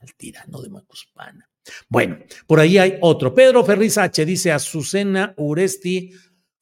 al 0.00 0.14
tirano 0.14 0.60
de 0.60 0.68
Macuspana. 0.68 1.51
Bueno, 1.88 2.18
por 2.46 2.60
ahí 2.60 2.78
hay 2.78 2.98
otro. 3.00 3.34
Pedro 3.34 3.64
Ferriz 3.64 3.98
H. 3.98 4.24
dice 4.24 4.52
Azucena 4.52 5.34
Uresti 5.36 6.12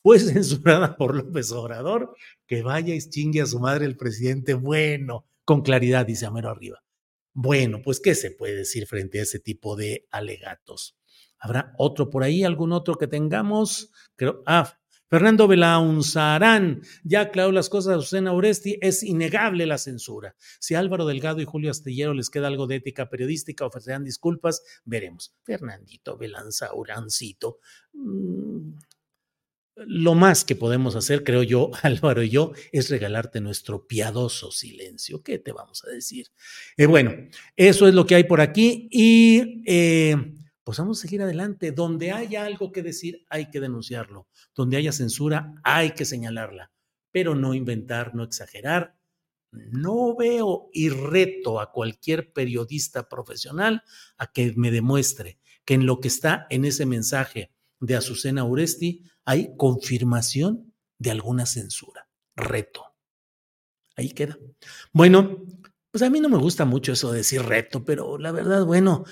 fue 0.02 0.18
censurada 0.18 0.96
por 0.96 1.14
López 1.14 1.52
Obrador, 1.52 2.14
que 2.46 2.62
vaya 2.62 2.94
y 2.94 3.00
chingue 3.00 3.42
a 3.42 3.46
su 3.46 3.60
madre 3.60 3.86
el 3.86 3.96
presidente. 3.96 4.54
Bueno, 4.54 5.26
con 5.44 5.62
claridad, 5.62 6.06
dice 6.06 6.26
Amero 6.26 6.50
arriba. 6.50 6.82
Bueno, 7.32 7.80
pues, 7.82 8.00
¿qué 8.00 8.14
se 8.14 8.32
puede 8.32 8.56
decir 8.56 8.86
frente 8.86 9.20
a 9.20 9.22
ese 9.22 9.38
tipo 9.38 9.76
de 9.76 10.06
alegatos? 10.10 10.96
¿Habrá 11.38 11.72
otro 11.78 12.10
por 12.10 12.22
ahí? 12.22 12.44
¿Algún 12.44 12.72
otro 12.72 12.96
que 12.96 13.06
tengamos? 13.06 13.92
Creo, 14.16 14.42
ah, 14.46 14.79
Fernando 15.10 15.48
Belaunzarán 15.48 16.82
ya 17.02 17.22
aclaró 17.22 17.50
las 17.50 17.68
cosas 17.68 17.96
a 17.96 18.00
Susana 18.00 18.32
Uresti, 18.32 18.78
es 18.80 19.02
innegable 19.02 19.66
la 19.66 19.76
censura. 19.76 20.36
Si 20.60 20.76
Álvaro 20.76 21.04
Delgado 21.04 21.40
y 21.40 21.44
Julio 21.44 21.72
Astillero 21.72 22.14
les 22.14 22.30
queda 22.30 22.46
algo 22.46 22.68
de 22.68 22.76
ética 22.76 23.10
periodística, 23.10 23.66
ofrecerán 23.66 24.04
disculpas, 24.04 24.62
veremos. 24.84 25.34
Fernandito 25.42 26.16
Belaunzarancito. 26.16 27.58
Mmm, 27.92 28.70
lo 29.86 30.14
más 30.14 30.44
que 30.44 30.56
podemos 30.56 30.94
hacer, 30.94 31.24
creo 31.24 31.42
yo, 31.42 31.70
Álvaro 31.82 32.22
y 32.22 32.30
yo, 32.30 32.52
es 32.70 32.90
regalarte 32.90 33.40
nuestro 33.40 33.86
piadoso 33.86 34.50
silencio. 34.50 35.22
¿Qué 35.22 35.38
te 35.38 35.52
vamos 35.52 35.84
a 35.84 35.90
decir? 35.90 36.28
Eh, 36.76 36.86
bueno, 36.86 37.14
eso 37.56 37.88
es 37.88 37.94
lo 37.94 38.06
que 38.06 38.14
hay 38.14 38.24
por 38.24 38.40
aquí 38.40 38.88
y 38.90 39.62
eh, 39.66 40.16
pues 40.70 40.78
vamos 40.78 41.00
a 41.00 41.02
seguir 41.02 41.20
adelante. 41.20 41.72
Donde 41.72 42.12
haya 42.12 42.44
algo 42.44 42.70
que 42.70 42.84
decir, 42.84 43.26
hay 43.28 43.50
que 43.50 43.58
denunciarlo. 43.58 44.28
Donde 44.54 44.76
haya 44.76 44.92
censura, 44.92 45.60
hay 45.64 45.96
que 45.96 46.04
señalarla, 46.04 46.70
pero 47.10 47.34
no 47.34 47.54
inventar, 47.54 48.14
no 48.14 48.22
exagerar. 48.22 48.96
No 49.50 50.14
veo 50.14 50.68
y 50.72 50.90
reto 50.90 51.58
a 51.58 51.72
cualquier 51.72 52.32
periodista 52.32 53.08
profesional 53.08 53.82
a 54.16 54.30
que 54.30 54.52
me 54.54 54.70
demuestre 54.70 55.40
que 55.64 55.74
en 55.74 55.86
lo 55.86 55.98
que 55.98 56.06
está 56.06 56.46
en 56.50 56.64
ese 56.64 56.86
mensaje 56.86 57.52
de 57.80 57.96
Azucena 57.96 58.44
Uresti 58.44 59.10
hay 59.24 59.56
confirmación 59.56 60.72
de 61.00 61.10
alguna 61.10 61.46
censura. 61.46 62.08
Reto. 62.36 62.84
Ahí 63.96 64.10
queda. 64.10 64.38
Bueno, 64.92 65.44
pues 65.90 66.02
a 66.02 66.10
mí 66.10 66.20
no 66.20 66.28
me 66.28 66.38
gusta 66.38 66.64
mucho 66.64 66.92
eso 66.92 67.10
de 67.10 67.18
decir 67.18 67.42
reto, 67.42 67.84
pero 67.84 68.18
la 68.18 68.30
verdad, 68.30 68.64
bueno, 68.64 69.04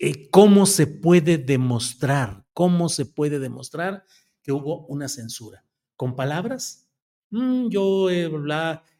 eh, 0.00 0.28
¿cómo 0.30 0.66
se 0.66 0.86
puede 0.86 1.38
demostrar? 1.38 2.44
¿Cómo 2.52 2.88
se 2.88 3.06
puede 3.06 3.38
demostrar 3.38 4.04
que 4.42 4.52
hubo 4.52 4.86
una 4.86 5.08
censura? 5.08 5.64
¿Con 5.96 6.16
palabras? 6.16 6.88
Mm, 7.30 7.68
yo, 7.68 8.10
eh, 8.10 8.30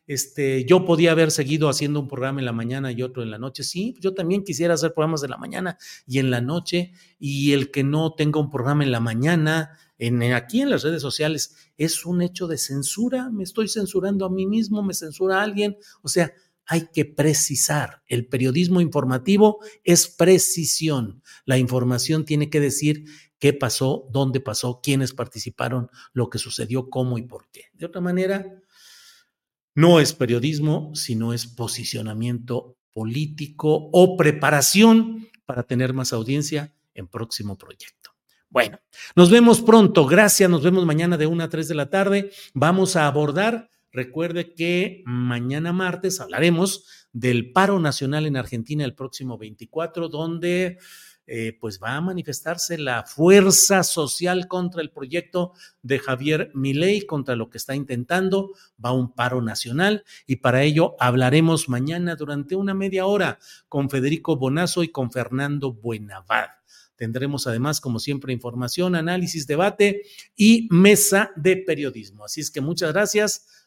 este, 0.06 0.64
yo 0.64 0.84
podía 0.84 1.12
haber 1.12 1.30
seguido 1.30 1.68
haciendo 1.68 2.00
un 2.00 2.08
programa 2.08 2.40
en 2.40 2.46
la 2.46 2.52
mañana 2.52 2.92
y 2.92 3.02
otro 3.02 3.22
en 3.22 3.30
la 3.30 3.38
noche. 3.38 3.64
Sí, 3.64 3.94
yo 4.00 4.14
también 4.14 4.44
quisiera 4.44 4.74
hacer 4.74 4.94
programas 4.94 5.20
de 5.20 5.28
la 5.28 5.36
mañana 5.36 5.78
y 6.06 6.18
en 6.18 6.30
la 6.30 6.40
noche. 6.40 6.92
Y 7.18 7.52
el 7.52 7.70
que 7.70 7.82
no 7.82 8.14
tenga 8.14 8.40
un 8.40 8.50
programa 8.50 8.84
en 8.84 8.92
la 8.92 9.00
mañana, 9.00 9.76
en, 9.98 10.22
aquí 10.32 10.60
en 10.60 10.70
las 10.70 10.84
redes 10.84 11.02
sociales, 11.02 11.56
es 11.76 12.06
un 12.06 12.22
hecho 12.22 12.46
de 12.46 12.58
censura. 12.58 13.30
Me 13.30 13.42
estoy 13.42 13.68
censurando 13.68 14.24
a 14.24 14.30
mí 14.30 14.46
mismo, 14.46 14.82
me 14.82 14.94
censura 14.94 15.40
a 15.40 15.42
alguien. 15.42 15.76
O 16.02 16.08
sea, 16.08 16.32
hay 16.66 16.88
que 16.92 17.04
precisar. 17.04 18.02
El 18.06 18.26
periodismo 18.26 18.80
informativo 18.80 19.58
es 19.84 20.08
precisión. 20.08 21.22
La 21.44 21.58
información 21.58 22.24
tiene 22.24 22.50
que 22.50 22.60
decir 22.60 23.04
qué 23.38 23.52
pasó, 23.52 24.08
dónde 24.10 24.40
pasó, 24.40 24.80
quiénes 24.82 25.12
participaron, 25.12 25.90
lo 26.12 26.28
que 26.30 26.38
sucedió, 26.38 26.90
cómo 26.90 27.18
y 27.18 27.22
por 27.22 27.48
qué. 27.50 27.66
De 27.72 27.86
otra 27.86 28.00
manera, 28.00 28.60
no 29.74 30.00
es 30.00 30.12
periodismo, 30.12 30.94
sino 30.94 31.32
es 31.32 31.46
posicionamiento 31.46 32.76
político 32.92 33.90
o 33.92 34.16
preparación 34.16 35.28
para 35.44 35.62
tener 35.64 35.92
más 35.92 36.12
audiencia 36.12 36.74
en 36.94 37.06
próximo 37.06 37.56
proyecto. 37.58 38.10
Bueno, 38.48 38.78
nos 39.14 39.30
vemos 39.30 39.60
pronto. 39.60 40.06
Gracias. 40.06 40.48
Nos 40.48 40.62
vemos 40.62 40.86
mañana 40.86 41.18
de 41.18 41.26
1 41.26 41.44
a 41.44 41.48
3 41.50 41.68
de 41.68 41.74
la 41.74 41.90
tarde. 41.90 42.30
Vamos 42.54 42.96
a 42.96 43.06
abordar, 43.06 43.68
recuerde 43.96 44.52
que 44.54 45.02
mañana 45.06 45.72
martes 45.72 46.20
hablaremos 46.20 46.84
del 47.12 47.52
paro 47.52 47.80
nacional 47.80 48.26
en 48.26 48.36
Argentina 48.36 48.84
el 48.84 48.94
próximo 48.94 49.38
24, 49.38 50.08
donde 50.08 50.78
eh, 51.26 51.56
pues 51.60 51.80
va 51.82 51.96
a 51.96 52.00
manifestarse 52.00 52.78
la 52.78 53.04
fuerza 53.04 53.82
social 53.82 54.46
contra 54.46 54.82
el 54.82 54.90
proyecto 54.90 55.54
de 55.82 55.98
Javier 55.98 56.52
Milei, 56.54 57.06
contra 57.06 57.34
lo 57.34 57.48
que 57.48 57.58
está 57.58 57.74
intentando. 57.74 58.52
Va 58.82 58.92
un 58.92 59.12
paro 59.14 59.40
nacional 59.40 60.04
y 60.26 60.36
para 60.36 60.62
ello 60.62 60.94
hablaremos 61.00 61.68
mañana 61.68 62.14
durante 62.14 62.54
una 62.54 62.74
media 62.74 63.06
hora 63.06 63.38
con 63.68 63.88
Federico 63.88 64.36
Bonazo 64.36 64.84
y 64.84 64.88
con 64.88 65.10
Fernando 65.10 65.72
Buenavad. 65.72 66.48
Tendremos 66.96 67.46
además, 67.46 67.80
como 67.80 67.98
siempre, 67.98 68.32
información, 68.32 68.94
análisis, 68.94 69.46
debate 69.46 70.02
y 70.34 70.68
mesa 70.70 71.30
de 71.36 71.56
periodismo. 71.56 72.24
Así 72.24 72.40
es 72.40 72.50
que 72.50 72.60
muchas 72.60 72.92
gracias. 72.92 73.65